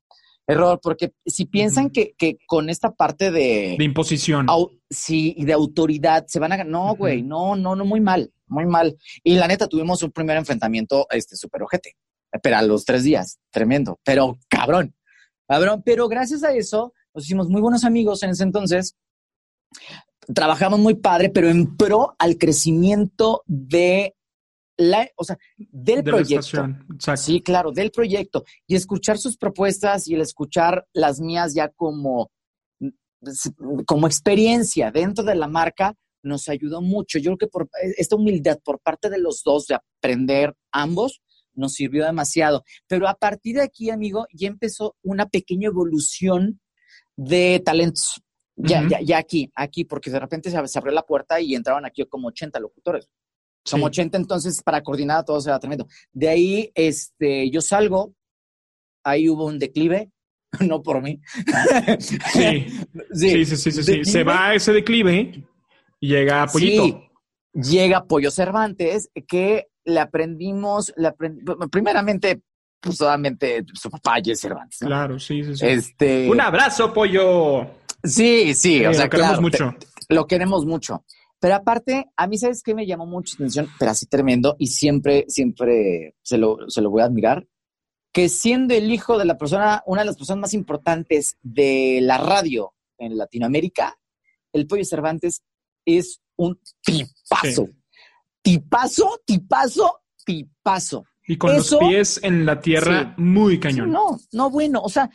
[0.48, 3.74] Error, porque si piensan que, que, con esta parte de...
[3.78, 4.46] De imposición.
[4.88, 6.64] sí, y de autoridad se van a...
[6.64, 8.96] No, güey, no, no, no, muy mal, muy mal.
[9.24, 11.96] Y la neta, tuvimos un primer enfrentamiento, este, súper ojete
[12.42, 14.94] pero a los tres días, tremendo, pero cabrón,
[15.48, 18.96] cabrón, pero gracias a eso nos hicimos muy buenos amigos en ese entonces,
[20.34, 24.14] trabajamos muy padre, pero en pro al crecimiento de
[24.76, 26.66] la, o sea, del proyecto.
[27.16, 28.44] Sí, claro, del proyecto.
[28.66, 32.30] Y escuchar sus propuestas y el escuchar las mías ya como,
[33.86, 37.18] como experiencia dentro de la marca nos ayudó mucho.
[37.18, 41.22] Yo creo que por esta humildad por parte de los dos de aprender ambos
[41.56, 42.64] nos sirvió demasiado.
[42.86, 46.60] Pero a partir de aquí, amigo, ya empezó una pequeña evolución
[47.16, 48.22] de talentos.
[48.58, 52.02] Ya, ya, ya aquí, aquí, porque de repente se, abrió la puerta y entraron aquí
[52.06, 53.10] como 80 locutores.
[53.70, 55.86] Como 80, entonces para coordinar todo se tremendo.
[56.12, 58.14] De ahí, este, yo salgo,
[59.04, 60.10] ahí hubo un declive,
[60.60, 61.20] no por mí.
[61.98, 62.18] sí.
[63.12, 65.44] sí, sí, sí, sí, Se va ese declive
[66.00, 66.84] y llega Pollito.
[67.54, 71.14] Sí, llega Pollo Cervantes, que le aprendimos, le
[71.70, 72.42] primeramente,
[72.80, 74.78] pues solamente su papá Jesse Cervantes.
[74.80, 75.66] Claro, sí, sí, sí.
[75.66, 76.28] Este...
[76.28, 77.66] Un abrazo, pollo.
[78.02, 79.74] Sí, sí, o sea, lo queremos mucho.
[80.08, 81.04] lo queremos mucho.
[81.38, 83.68] Pero aparte, a mí, ¿sabes qué me llamó mucho atención?
[83.78, 87.46] Pero así tremendo y siempre, siempre se lo, se lo voy a admirar.
[88.12, 92.18] Que siendo el hijo de la persona, una de las personas más importantes de la
[92.18, 93.98] radio en Latinoamérica,
[94.52, 95.42] el Pollo Cervantes
[95.84, 97.68] es un tipazo
[98.46, 101.04] tipazo, tipazo, tipazo.
[101.26, 103.90] Y con los pies en la tierra, muy cañón.
[103.90, 105.10] no, no, bueno, o sea,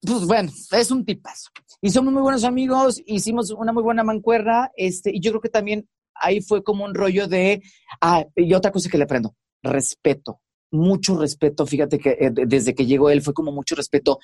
[0.00, 1.50] pues bueno, es un tipazo.
[1.82, 5.50] Y somos muy buenos amigos, hicimos una muy buena mancuerna, este, y yo creo que
[5.50, 7.62] también ahí fue como un rollo de,
[8.00, 12.86] ah, y otra cosa que le aprendo, respeto, mucho respeto, fíjate que eh, desde que
[12.86, 14.18] llegó él fue como mucho respeto,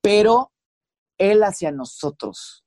[0.00, 0.52] pero
[1.18, 2.64] él hacia nosotros,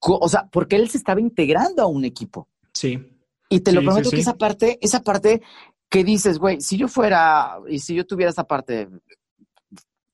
[0.00, 2.48] o sea, porque él se estaba integrando a un equipo.
[2.74, 3.11] Sí.
[3.52, 5.42] Y te lo prometo que esa parte, esa parte
[5.90, 8.88] que dices, güey, si yo fuera y si yo tuviera esa parte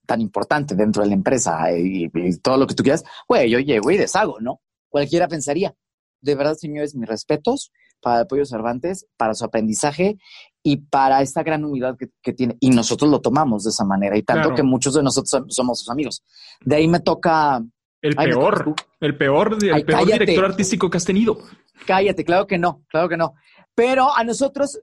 [0.05, 2.09] tan importante dentro de la empresa y,
[2.43, 4.61] todo lo que tú quieras, güey, yo llego y deshago, ¿no?
[4.89, 5.72] Cualquiera pensaría.
[6.20, 7.70] De verdad, señores, mis respetos
[8.01, 10.18] para el Pollo Cervantes, para su aprendizaje
[10.64, 12.57] y para esta gran humildad que, tiene.
[12.59, 15.91] Y nosotros lo tomamos de esa manera y tanto que muchos de nosotros somos sus
[15.91, 16.24] amigos.
[16.61, 17.62] De ahí me toca
[18.01, 21.38] el peor, el peor, el peor director artístico que has tenido.
[21.86, 23.34] Cállate, claro que no, claro que no.
[23.74, 24.80] Pero a nosotros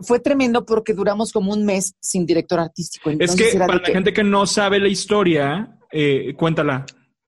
[0.00, 3.10] fue, tremendo porque duramos como un mes sin director artístico.
[3.10, 6.84] es que para la gente que no sabe la historia, eh, cuéntala.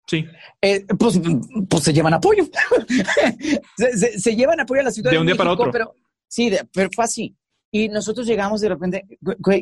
[0.07, 0.27] Sí.
[0.61, 1.21] Eh, pues,
[1.69, 2.45] pues se llevan apoyo.
[3.77, 5.71] se, llevan apoyo a la ciudad de un día para otro.
[5.71, 5.95] Pero,
[6.27, 7.37] sí, pero fue así.
[7.71, 9.07] Y nosotros llegamos de repente,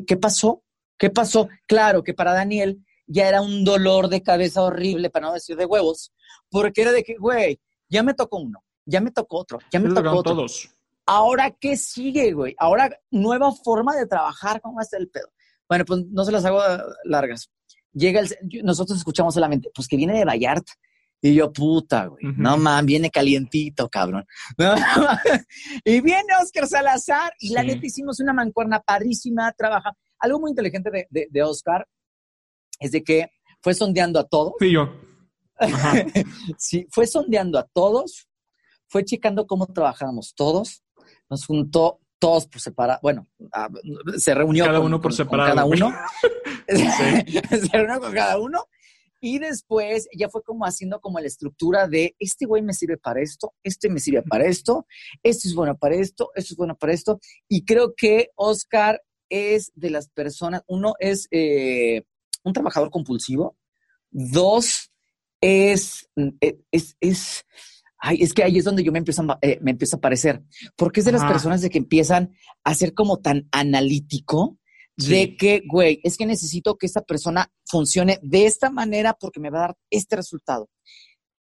[0.06, 0.64] ¿qué pasó?
[0.96, 1.48] ¿Qué pasó?
[1.66, 5.64] Claro que para Daniel ya era un dolor de cabeza horrible, para no decir de
[5.64, 6.12] huevos,
[6.50, 9.92] porque era de que, güey, ya me tocó uno, ya me tocó otro, ya me
[9.92, 10.34] tocó otro.
[10.34, 10.70] todos.
[11.06, 12.54] Ahora, ¿qué sigue, güey?
[12.58, 15.28] Ahora, nueva forma de trabajar, ¿cómo está el pedo?
[15.66, 16.60] Bueno, pues no se las hago
[17.04, 17.50] largas.
[17.92, 18.28] Llega el,
[18.62, 20.72] nosotros escuchamos solamente, pues que viene de Vallarta.
[21.20, 24.24] Y yo, puta, güey, no man, viene calientito, cabrón.
[25.84, 29.92] y viene Oscar Salazar y la neta hicimos una mancuerna padrísima, trabaja.
[30.20, 31.88] Algo muy inteligente de, de, Oscar
[32.78, 34.54] es de que fue sondeando a todos.
[34.58, 34.92] Sí, yo.
[36.58, 38.28] sí, fue sondeando a todos,
[38.86, 40.84] fue checando cómo trabajábamos todos,
[41.28, 43.26] nos juntó todos por separado, bueno,
[44.16, 45.50] se reunió cada uno por separado.
[45.50, 45.92] cada uno.
[46.68, 48.66] se reunió con cada uno
[49.20, 53.20] y después ya fue como haciendo como la estructura de este güey me sirve para
[53.20, 54.86] esto, este me sirve para esto,
[55.22, 57.20] esto es bueno para esto, esto es bueno para esto.
[57.48, 62.04] Y creo que Oscar es de las personas, uno es eh,
[62.48, 63.56] un trabajador compulsivo,
[64.10, 64.90] dos
[65.40, 66.08] es,
[66.40, 67.44] eh, es, es,
[67.98, 70.42] ay, es que ahí es donde yo me empiezo a, eh, me empiezo a parecer,
[70.76, 72.32] porque es de las personas de que empiezan
[72.64, 74.58] a ser como tan analítico
[74.96, 79.50] de que, güey, es que necesito que esta persona funcione de esta manera porque me
[79.50, 80.68] va a dar este resultado.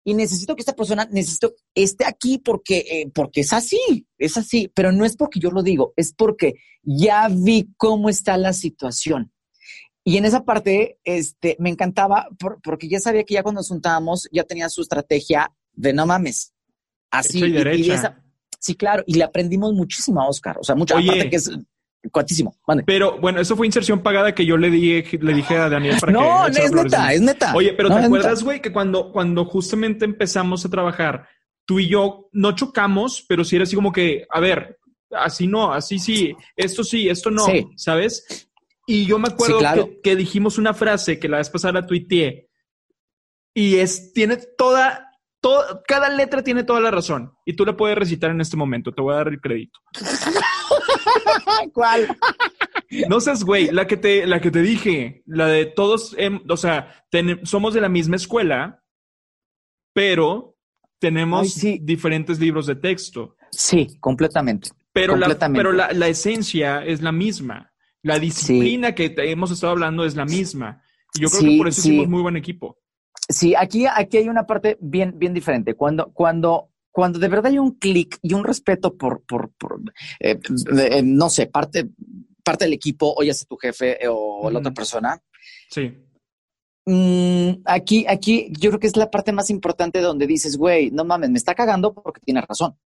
[0.04, 4.72] Y necesito que esta persona, necesito, esté aquí porque, eh, porque es así, es así,
[4.74, 9.32] pero no es porque yo lo digo, es porque ya vi cómo está la situación.
[10.08, 12.28] Y en esa parte, este, me encantaba
[12.64, 16.53] porque ya sabía que ya cuando nos juntábamos ya tenía su estrategia de no mames.
[17.10, 17.43] Así.
[17.43, 17.91] Y,
[18.60, 19.03] sí, claro.
[19.08, 20.60] Y le aprendimos muchísimo a Oscar.
[20.60, 21.49] O sea, mucha parte que es
[22.12, 22.56] cuantísimo.
[22.86, 26.12] Pero bueno, eso fue inserción pagada que yo le dije, le dije a Daniel para
[26.12, 26.28] no, que.
[26.28, 27.56] No, es neta, es neta.
[27.56, 31.28] Oye, pero ¿te acuerdas, güey, que cuando, cuando justamente empezamos a trabajar,
[31.66, 34.78] tú y yo no chocamos, pero sí era así como que, a ver,
[35.12, 38.47] así no, así sí, esto sí, esto no, ¿sabes?
[38.86, 39.59] Y yo me acuerdo
[40.03, 42.49] que, dijimos una frase que la vez pasada la tuiteé
[43.53, 45.11] y es, tiene toda,
[45.41, 48.93] toda, cada letra tiene toda la razón y tú la puedes recitar en este momento,
[48.93, 49.79] te voy a dar el crédito.
[51.73, 52.15] ¿Cuál?
[53.09, 56.15] No seas güey, la que te, la que te dije, la de todos,
[56.47, 57.05] o sea,
[57.43, 58.83] somos de la misma escuela,
[59.93, 60.55] pero
[60.99, 63.36] tenemos diferentes libros de texto.
[63.51, 64.69] Sí, completamente.
[64.91, 67.73] Pero, La, pero la, esencia es la misma.
[68.06, 70.84] La disciplina que hemos estado hablando es la misma.
[71.16, 72.78] Y yo creo que por eso hicimos muy buen equipo.
[73.28, 75.74] Sí, aquí, aquí hay una parte bien, bien diferente.
[75.74, 79.51] Cuando, cuando cuando de verdad hay un clic y un respeto por, por,
[80.20, 80.39] eh,
[80.78, 81.89] eh, no sé, parte,
[82.43, 85.20] parte del equipo, o ya sea tu jefe eh, o la otra persona.
[85.70, 85.91] Sí.
[86.86, 91.03] Mm, aquí, aquí yo creo que es la parte más importante donde dices, güey, no
[91.03, 92.78] mames, me está cagando porque tiene razón.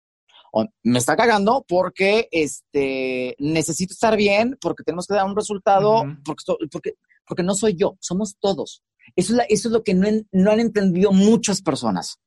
[0.84, 6.44] Me está cagando porque este, necesito estar bien, porque tenemos que dar un resultado, porque,
[6.72, 6.94] porque,
[7.28, 8.84] porque no soy yo, somos todos.
[9.16, 12.20] Eso es, eso es lo que no, no han entendido muchas personas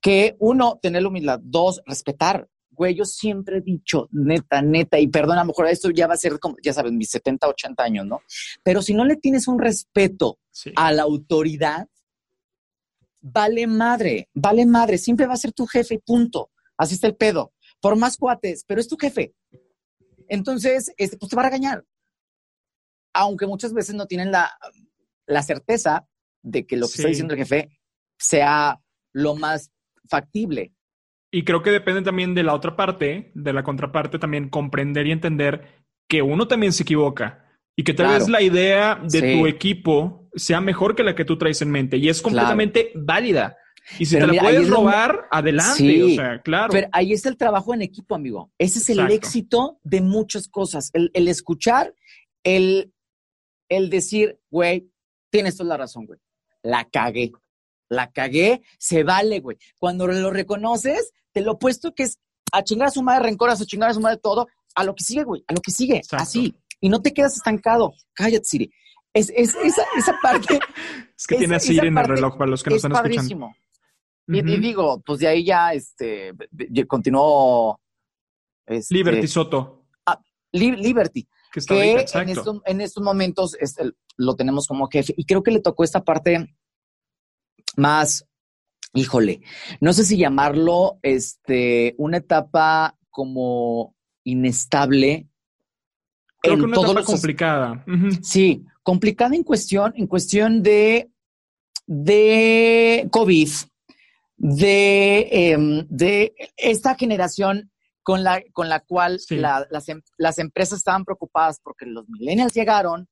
[0.00, 2.48] que uno, tener la humildad, dos, respetar.
[2.70, 6.14] Güey, yo siempre he dicho, neta, neta, y perdona, a lo mejor esto ya va
[6.14, 8.20] a ser como, ya sabes, mis 70, 80 años, ¿no?
[8.62, 10.38] Pero si no le tienes un respeto
[10.74, 11.88] a la autoridad,
[13.20, 16.50] vale madre, vale madre, siempre va a ser tu jefe, punto.
[16.78, 17.52] Así está el pedo.
[17.80, 19.34] Por más cuates, pero es tu jefe.
[20.28, 21.84] Entonces, este, pues te va a regañar.
[23.14, 24.50] Aunque muchas veces no tienen la,
[25.42, 26.06] certeza
[26.42, 27.70] de que lo que está diciendo el jefe
[28.18, 28.80] sea
[29.12, 29.72] lo más
[30.08, 30.72] factible.
[31.32, 35.12] Y creo que depende también de la otra parte, de la contraparte, también comprender y
[35.12, 37.46] entender que uno también se equivoca
[37.76, 41.36] y que tal vez la idea de tu equipo sea mejor que la que tú
[41.36, 43.56] traes en mente y es completamente válida.
[43.98, 46.02] Y si te la puedes robar, adelante.
[46.02, 46.68] O sea, claro.
[46.70, 48.50] Pero ahí está el trabajo en equipo, amigo.
[48.58, 50.90] Ese es el éxito de muchas cosas.
[50.92, 51.94] El, escuchar,
[52.44, 52.92] el,
[53.68, 54.90] el decir, güey,
[55.30, 56.18] tienes toda la razón, güey.
[56.62, 57.32] La cagué
[57.88, 59.56] la cagué, se vale, güey.
[59.78, 62.18] Cuando lo reconoces, te lo puesto que es
[62.52, 65.04] a chingar a su madre rencoras, a chingar a su madre todo, a lo que
[65.04, 66.56] sigue, güey, a lo que sigue, así.
[66.80, 67.94] Y no te quedas estancado.
[68.14, 68.70] Cállate, Siri.
[69.12, 70.58] Es, es esa, esa parte.
[71.16, 73.52] es que tiene a Siri en el reloj para los que no están escuchando.
[74.28, 76.32] Y, y, digo, pues de ahí ya este,
[76.86, 77.80] continuó.
[78.66, 79.86] Este, Liberty Soto.
[80.04, 80.20] Ah,
[80.52, 81.28] Liberty.
[81.52, 81.98] Que, está que en,
[82.28, 85.14] estos, en, estos, momentos este, lo tenemos como jefe.
[85.16, 86.54] Y creo que le tocó esta parte
[87.76, 88.26] más,
[88.94, 89.42] híjole,
[89.80, 95.28] no sé si llamarlo este, una etapa como inestable.
[96.42, 97.84] Creo que una etapa complicada.
[98.22, 101.10] Sí, complicada en cuestión, en cuestión de
[101.86, 103.48] de COVID,
[104.36, 107.70] de, em, de esta generación
[108.02, 113.08] con la, con la cual las, em, las empresas estaban preocupadas porque los millennials llegaron,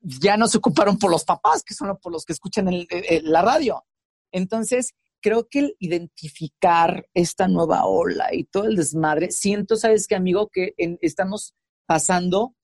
[0.00, 2.68] ya no se ocuparon por los papás, que son por los que escuchan
[3.22, 3.84] la radio.
[4.32, 10.14] Entonces, creo que el identificar esta nueva ola y todo el desmadre, siento, ¿sabes qué,
[10.14, 10.48] amigo?
[10.48, 11.54] Que estamos
[11.86, 12.54] pasando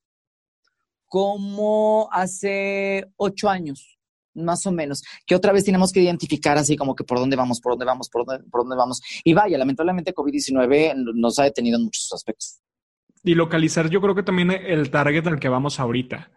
[1.06, 3.95] como hace ocho años,
[4.36, 7.60] más o menos, que otra vez tenemos que identificar así como que por dónde vamos,
[7.60, 9.00] por dónde vamos, por dónde, por dónde vamos.
[9.24, 12.60] Y vaya, lamentablemente COVID-19 nos ha detenido en muchos aspectos.
[13.22, 16.30] Y localizar, yo creo que también el target al que vamos ahorita.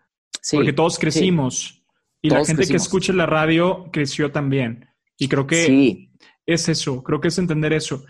[0.52, 1.84] Porque todos crecimos.
[2.22, 4.90] Y la gente que escucha la radio creció también.
[5.18, 6.10] Y creo que
[6.46, 8.04] es eso, creo que es entender eso.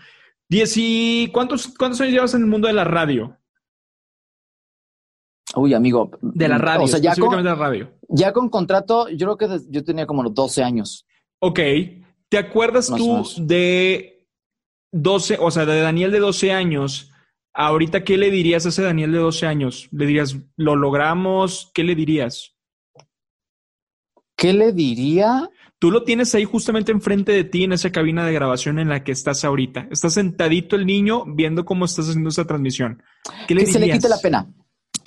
[0.48, 3.39] Diez y ¿cuántos, ¿Cuántos años llevas en el mundo de la radio?
[5.56, 6.10] Uy, amigo.
[6.20, 7.90] De la radio, o sea, ya con, de la radio.
[8.08, 11.06] Ya con contrato, yo creo que yo tenía como 12 años.
[11.40, 11.60] Ok.
[12.28, 14.28] ¿Te acuerdas tú de
[14.92, 17.10] 12, o sea, de Daniel de 12 años?
[17.52, 19.88] Ahorita, ¿qué le dirías a ese Daniel de 12 años?
[19.90, 21.72] ¿Le dirías, lo logramos?
[21.74, 22.54] ¿Qué le dirías?
[24.36, 25.50] ¿Qué le diría?
[25.80, 29.02] Tú lo tienes ahí justamente enfrente de ti en esa cabina de grabación en la
[29.02, 29.88] que estás ahorita.
[29.90, 33.02] Está sentadito el niño viendo cómo estás haciendo esa transmisión.
[33.48, 34.46] ¿Qué le que se le quite la pena.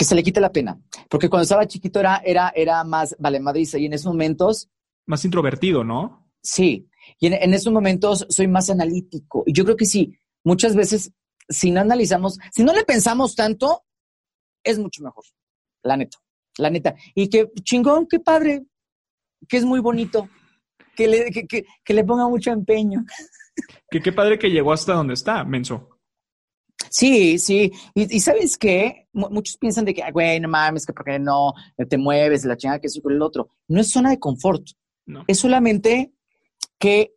[0.04, 0.78] Que se le quite la pena.
[1.10, 4.70] Porque cuando estaba chiquito era, era, era más, vale, Madrid, y en esos momentos.
[5.06, 6.30] Más introvertido, ¿no?
[6.41, 6.89] Sí.
[7.22, 9.43] Y en, en esos momentos soy más analítico.
[9.45, 11.14] Y yo creo que sí, muchas veces,
[11.47, 13.86] si no analizamos, si no le pensamos tanto,
[14.62, 15.24] es mucho mejor.
[15.84, 16.18] La neta.
[16.58, 16.95] La neta.
[17.16, 18.66] Y que chingón, qué padre,
[19.47, 20.28] que es muy bonito
[20.97, 23.06] que le, que, le ponga mucho empeño.
[23.89, 25.93] Que qué padre que llegó hasta donde está, Menso.
[26.90, 27.72] Sí, sí.
[27.94, 29.08] Y, sabes qué?
[29.14, 31.54] muchos piensan de que, güey, no mames, que porque no
[31.90, 33.50] te mueves, la chingada que eso con el otro.
[33.68, 34.64] No es zona de confort.
[35.28, 36.14] Es solamente
[36.80, 37.14] que,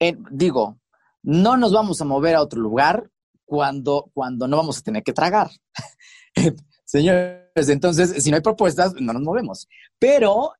[0.00, 0.78] eh, digo,
[1.22, 3.10] no nos vamos a mover a otro lugar
[3.44, 5.50] cuando, cuando no vamos a tener que tragar.
[6.84, 9.68] Señores, entonces, si no hay propuestas, no nos movemos.
[9.98, 10.52] Pero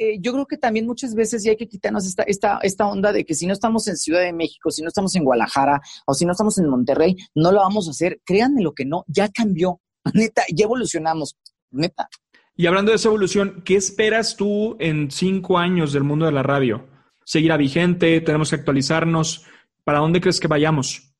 [0.00, 3.12] eh, yo creo que también muchas veces ya hay que quitarnos esta, esta, esta onda
[3.12, 6.14] de que si no estamos en Ciudad de México, si no estamos en Guadalajara o
[6.14, 8.20] si no estamos en Monterrey, no lo vamos a hacer.
[8.24, 9.80] Créanme lo que no, ya cambió.
[10.14, 11.36] Neta, ya evolucionamos.
[11.72, 12.08] Neta.
[12.54, 16.44] Y hablando de esa evolución, ¿qué esperas tú en cinco años del mundo de la
[16.44, 16.88] radio?
[17.24, 18.20] ¿Seguirá vigente?
[18.20, 19.46] ¿Tenemos que actualizarnos?
[19.82, 21.12] ¿Para dónde crees que vayamos?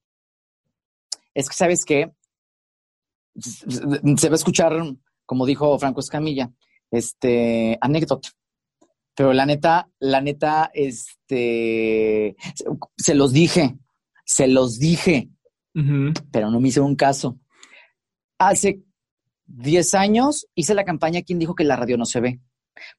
[1.34, 2.12] Es que, ¿sabes qué?
[3.36, 4.72] Se va a escuchar,
[5.26, 6.50] como dijo Franco Escamilla,
[6.90, 8.30] este, anécdota.
[9.18, 12.36] Pero la neta, la neta, este,
[12.96, 13.76] se los dije,
[14.24, 15.28] se los dije,
[16.30, 17.36] pero no me hicieron caso.
[18.38, 18.80] Hace
[19.46, 22.40] 10 años hice la campaña ¿Quién dijo que la radio no se ve?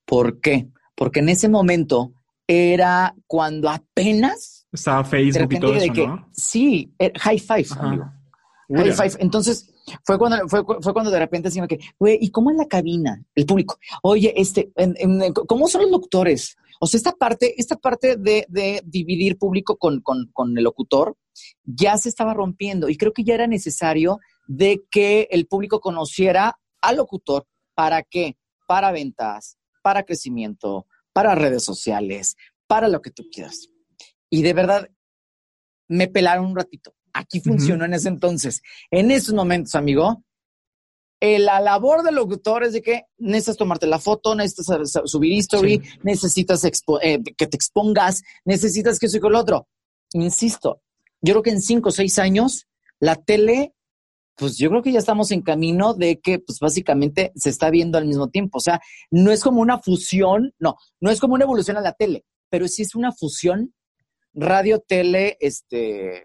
[0.04, 0.68] ¿Por qué?
[0.94, 2.12] Porque en ese momento
[2.46, 4.68] era cuando apenas...
[4.74, 6.30] Estaba Facebook y todo eso, ¿no?
[6.34, 8.12] Sí, eh, high five, amigo.
[8.76, 9.14] High five.
[9.20, 12.68] Entonces, fue cuando, fue, fue cuando de repente decían que, güey, ¿y cómo es la
[12.68, 13.24] cabina?
[13.36, 13.78] El público.
[14.04, 14.72] Oye, este,
[15.48, 16.58] ¿cómo son los locutores?
[16.80, 21.18] O sea, esta parte, esta parte de, de dividir público con, con, con, el locutor
[21.64, 26.58] ya se estaba rompiendo y creo que ya era necesario de que el público conociera
[26.82, 27.46] al locutor.
[27.76, 28.38] ¿Para qué?
[28.66, 32.38] Para ventas, para crecimiento, para redes sociales,
[32.68, 33.70] para lo que tú quieras.
[34.30, 34.90] Y de verdad,
[35.88, 36.94] me pelaron un ratito.
[37.20, 38.62] Aquí funcionó en ese entonces.
[38.90, 40.24] En esos momentos, amigo,
[41.20, 45.82] eh, la labor del locutor es de que necesitas tomarte la foto, necesitas subir history,
[46.02, 46.72] necesitas eh,
[47.36, 49.68] que te expongas, necesitas que eso y con lo otro.
[50.14, 50.82] Insisto,
[51.20, 52.68] yo creo que en cinco o seis años
[53.02, 53.74] la tele,
[54.36, 57.98] pues yo creo que ya estamos en camino de que, pues básicamente se está viendo
[57.98, 58.60] al mismo tiempo.
[58.60, 58.80] O sea,
[59.12, 62.70] no es como una fusión, no, no es como una evolución a la tele, pero
[62.70, 63.74] sí es una fusión
[64.34, 66.24] radio, tele, este,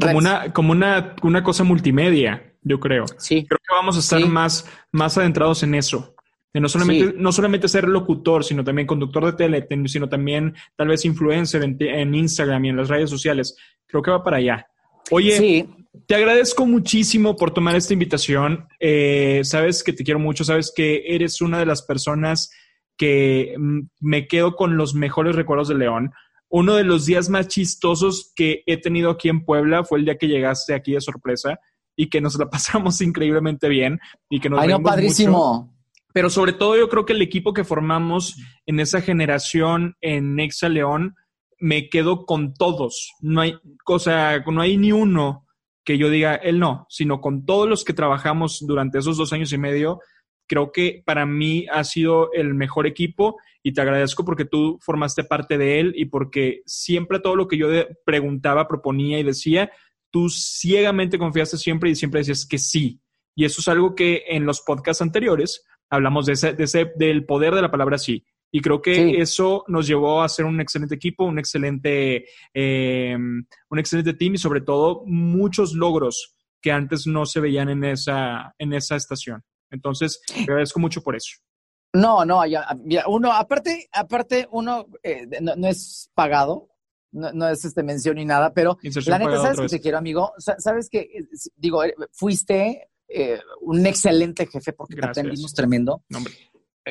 [0.00, 3.04] como una, como una, una cosa multimedia, yo creo.
[3.18, 3.46] Sí.
[3.46, 6.14] Creo que vamos a estar más, más adentrados en eso.
[6.52, 11.04] no solamente, no solamente ser locutor, sino también conductor de tele, sino también tal vez
[11.04, 13.56] influencer en, Instagram y en las redes sociales.
[13.86, 14.66] Creo que va para allá.
[15.10, 15.66] Oye,
[16.06, 18.66] te agradezco muchísimo por tomar esta invitación.
[18.78, 22.50] Eh, sabes que te quiero mucho, sabes que eres una de las personas
[22.96, 26.12] que mm, me quedo con los mejores recuerdos de León
[26.50, 30.18] uno de los días más chistosos que he tenido aquí en Puebla fue el día
[30.18, 31.58] que llegaste aquí de sorpresa
[31.96, 33.98] y que nos la pasamos increíblemente bien
[34.28, 35.74] y que nos Ay, no, padrísimo.
[36.12, 38.36] Pero sobre todo yo creo que el equipo que formamos
[38.66, 41.14] en esa generación en Nexa León
[41.60, 43.12] me quedo con todos.
[43.20, 45.46] No hay cosa, no hay ni uno
[45.84, 49.52] que yo diga él no, sino con todos los que trabajamos durante esos dos años
[49.52, 50.00] y medio
[50.50, 55.22] creo que para mí ha sido el mejor equipo y te agradezco porque tú formaste
[55.22, 57.68] parte de él y porque siempre todo lo que yo
[58.04, 59.70] preguntaba, proponía y decía,
[60.10, 63.00] tú ciegamente confiaste siempre y siempre decías que sí.
[63.36, 67.26] Y eso es algo que en los podcasts anteriores hablamos de ese, de ese del
[67.26, 68.24] poder de la palabra sí.
[68.50, 73.78] Y creo que eso nos llevó a ser un excelente equipo, un excelente, eh, un
[73.78, 78.72] excelente team y sobre todo muchos logros que antes no se veían en esa, en
[78.72, 79.44] esa estación.
[79.70, 81.36] Entonces, te agradezco mucho por eso.
[81.92, 82.66] No, no, ya,
[83.08, 86.68] uno, aparte, aparte, uno eh, no, es pagado,
[87.10, 90.32] no, es este mención ni nada, pero la neta, ¿sabes que te quiero, amigo?
[90.38, 92.88] Sabes que, eh, digo, fuiste
[93.62, 96.04] un excelente jefe porque te atendimos tremendo.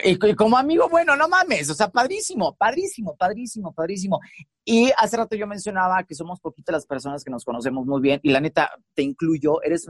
[0.04, 4.20] Y, como amigo, bueno, no mames, o sea, padrísimo, padrísimo, padrísimo, padrísimo.
[4.64, 8.20] Y hace rato yo mencionaba que somos poquitas las personas que nos conocemos muy bien
[8.22, 9.88] y la neta, te incluyo, eres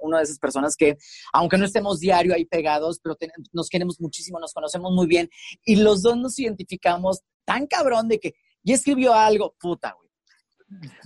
[0.00, 0.96] una, de esas personas que,
[1.34, 3.16] aunque no estemos diario ahí pegados, pero
[3.52, 5.28] nos queremos muchísimo, nos conocemos muy bien
[5.64, 10.04] y los dos nos identificamos tan cabrón de que ya escribió algo, puta, güey.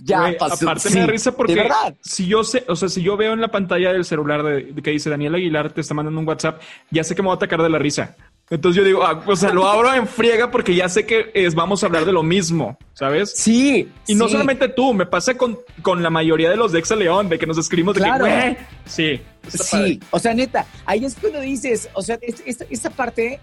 [0.01, 0.65] Ya pasó.
[0.65, 1.69] Aparte me da risa porque
[2.01, 4.91] si yo sé, o sea, si yo veo en la pantalla del celular de, que
[4.91, 7.61] dice Daniel Aguilar te está mandando un WhatsApp, ya sé que me voy a atacar
[7.61, 8.15] de la risa.
[8.51, 11.53] Entonces yo digo, ah, o sea, lo abro en friega porque ya sé que es,
[11.53, 13.31] vamos a hablar de lo mismo, ¿sabes?
[13.35, 13.91] Sí.
[14.07, 17.29] Y no solamente tú, me pasa con, con la mayoría de los de Exa León,
[17.29, 19.21] de que nos escribimos de que, sí.
[19.47, 23.39] Sí, o sea, neta, ahí es cuando dices, o sea, esta, parte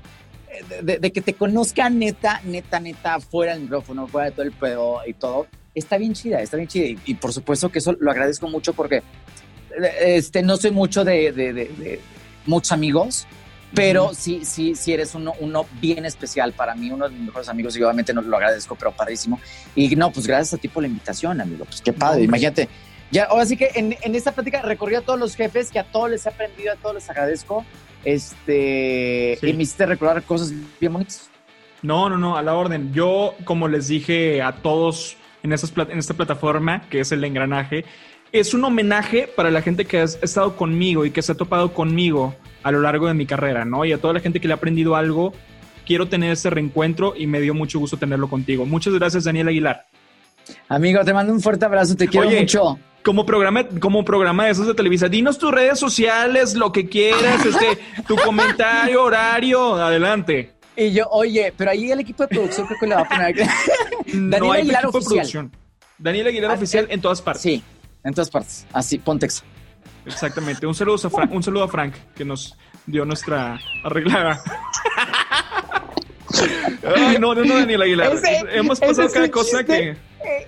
[0.50, 4.52] eh, de, que te conozca neta, neta, neta, fuera del micrófono, fuera de todo el
[4.52, 7.00] pedo y todo, está bien chida, está bien chida.
[7.07, 11.30] Y, por supuesto que eso lo agradezco mucho porque eh, este, no soy mucho de,
[11.32, 12.00] de
[12.44, 13.26] muchos amigos,
[13.74, 17.48] pero sí, sí, sí eres uno, uno bien especial para mí, uno de mis mejores
[17.48, 19.40] amigos y obviamente no lo agradezco, pero padrísimo.
[19.74, 21.64] Y no, pues gracias a ti por la invitación, amigo.
[21.64, 22.68] Pues qué padre, imagínate.
[23.10, 25.84] Ya, ahora sí que en, en, esta plática recorrí a todos los jefes, que a
[25.84, 27.64] todos les he aprendido, a todos les agradezco.
[28.04, 31.28] Este, y me hiciste recordar cosas bien bonitas.
[31.82, 32.92] No, no, no, a la orden.
[32.92, 37.84] Yo, como les dije a todos en, esas, en esta plataforma, que es el engranaje,
[38.32, 41.72] es un homenaje para la gente que ha estado conmigo y que se ha topado
[41.72, 42.34] conmigo
[42.66, 43.84] a lo largo de mi carrera, ¿no?
[43.84, 45.32] Y a toda la gente que le ha aprendido algo,
[45.86, 48.66] quiero tener ese reencuentro y me dio mucho gusto tenerlo contigo.
[48.66, 49.84] Muchas gracias, Daniel Aguilar.
[50.68, 52.76] Amigo, te mando un fuerte abrazo, te quiero mucho.
[53.04, 57.46] Como programa, como programa de esos de Televisa, dinos tus redes sociales, lo que quieras,
[57.46, 60.54] este, tu comentario, horario, adelante.
[60.76, 63.36] Y yo, oye, pero ahí el equipo de producción creo que le va a poner.
[64.06, 65.14] Daniel no hay Aguilar equipo oficial.
[65.24, 65.52] De producción.
[65.98, 67.42] Daniel Aguilar ah, oficial en todas partes.
[67.42, 67.62] Sí,
[68.02, 68.66] en todas partes.
[68.72, 69.44] Así, Pontex.
[70.07, 70.66] Exactamente.
[70.66, 74.40] Un saludo a Frank, un saludo a Frank que nos dio nuestra arreglada.
[76.96, 78.12] Ay, no, no, no, Daniel Aguilar.
[78.52, 79.90] Hemos pasado cada cosa que.
[79.90, 79.96] Eh,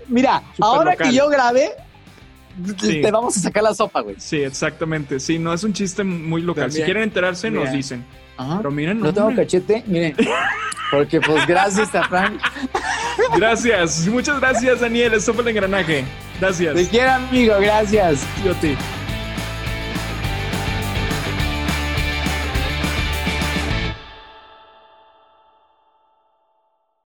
[0.08, 1.70] mira, ahora que yo grabé,
[2.80, 4.16] te vamos a sacar la sopa, güey.
[4.18, 5.20] Sí, exactamente.
[5.20, 6.72] Sí, no es un chiste muy local.
[6.72, 8.04] Si quieren enterarse, nos dicen.
[8.56, 10.14] Pero miren, no, tengo cachete, miren.
[10.90, 12.40] Porque pues gracias a Frank.
[13.36, 16.04] Gracias, muchas gracias Daniel, eso fue el engranaje.
[16.40, 16.74] Gracias.
[16.74, 18.24] Te quiero amigo, gracias.
[18.42, 18.74] Yo te.